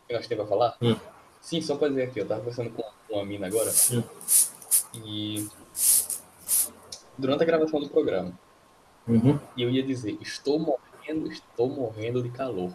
[0.06, 0.76] Que nós temos pra falar?
[0.80, 0.96] Hum.
[1.40, 3.72] Sim, só pra dizer aqui, eu tava conversando com uma mina agora.
[3.92, 4.02] Hum.
[4.94, 5.48] E.
[7.18, 8.32] Durante a gravação do programa.
[9.06, 9.38] Uhum.
[9.56, 12.72] E eu ia dizer, estou morrendo, estou morrendo de calor.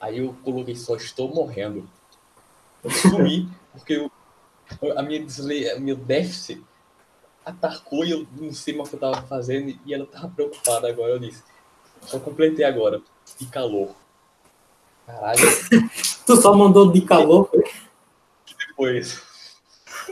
[0.00, 1.88] Aí eu coloquei só, estou morrendo.
[2.82, 4.10] Eu sumi, porque eu,
[4.98, 6.64] a minha desle, a meu déficit
[7.44, 10.88] atacou e eu não sei mais o que eu tava fazendo e ela tava preocupada
[10.88, 11.12] agora.
[11.12, 11.42] Eu disse,
[12.02, 13.02] só completei agora,
[13.38, 13.94] de calor.
[15.06, 15.40] Caralho,
[16.28, 17.50] Tu só mandou de calor.
[18.68, 19.22] depois.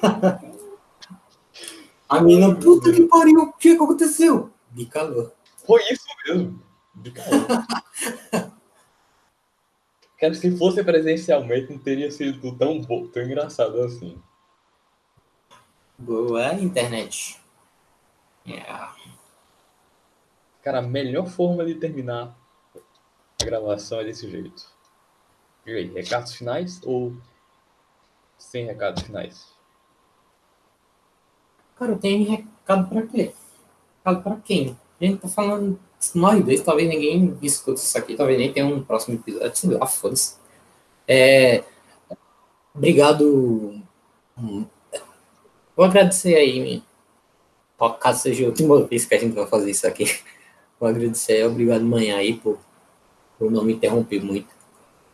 [2.08, 4.50] A mina, puta que pariu, o que que aconteceu?
[4.70, 5.34] De calor.
[5.66, 6.62] Foi isso mesmo,
[6.94, 7.46] de calor.
[10.18, 14.18] Cara, se fosse presencialmente, não teria sido tão, bo- tão engraçado assim.
[15.98, 17.38] Boa internet.
[18.46, 18.96] Yeah.
[20.62, 22.34] Cara, a melhor forma de terminar
[22.74, 24.74] a gravação é desse jeito.
[25.66, 27.12] E aí, recados finais ou
[28.38, 29.46] sem recados finais?
[31.76, 33.32] Cara, eu tenho recado pra quê?
[33.98, 34.78] Recado pra quem?
[35.00, 35.78] A gente tá falando
[36.14, 39.86] nós dois, talvez ninguém escute isso aqui, talvez nem tenha um próximo episódio, sei lá,
[39.86, 40.36] foda-se.
[41.08, 41.64] É,
[42.72, 43.82] obrigado.
[45.76, 46.80] Vou agradecer aí,
[47.98, 50.04] caso seja a última vez que a gente vai fazer isso aqui.
[50.78, 52.58] Vou agradecer, obrigado manhã aí por,
[53.36, 54.55] por não me interromper muito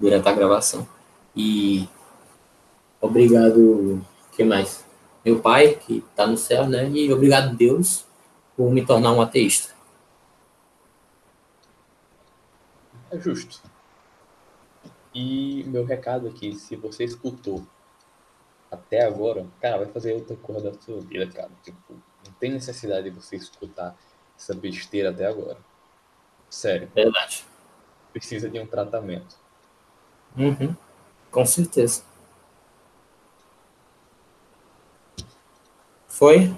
[0.02, 0.86] durante a gravação.
[1.34, 1.88] E
[3.00, 4.84] obrigado, que mais?
[5.24, 6.90] Meu pai, que está no céu, né?
[6.90, 8.04] E obrigado, Deus,
[8.56, 9.72] por me tornar um ateísta.
[13.12, 13.62] É justo.
[15.14, 17.64] E meu recado aqui, se você escutou
[18.70, 21.50] até agora, cara, vai fazer outra coisa da sua vida, cara.
[21.62, 21.92] Tipo,
[22.26, 23.96] não tem necessidade de você escutar
[24.36, 25.58] essa besteira até agora.
[26.50, 26.90] Sério.
[26.94, 27.44] Verdade.
[28.12, 29.41] Precisa de um tratamento.
[30.36, 30.74] Uhum.
[31.30, 32.02] Com certeza.
[36.08, 36.54] Foi?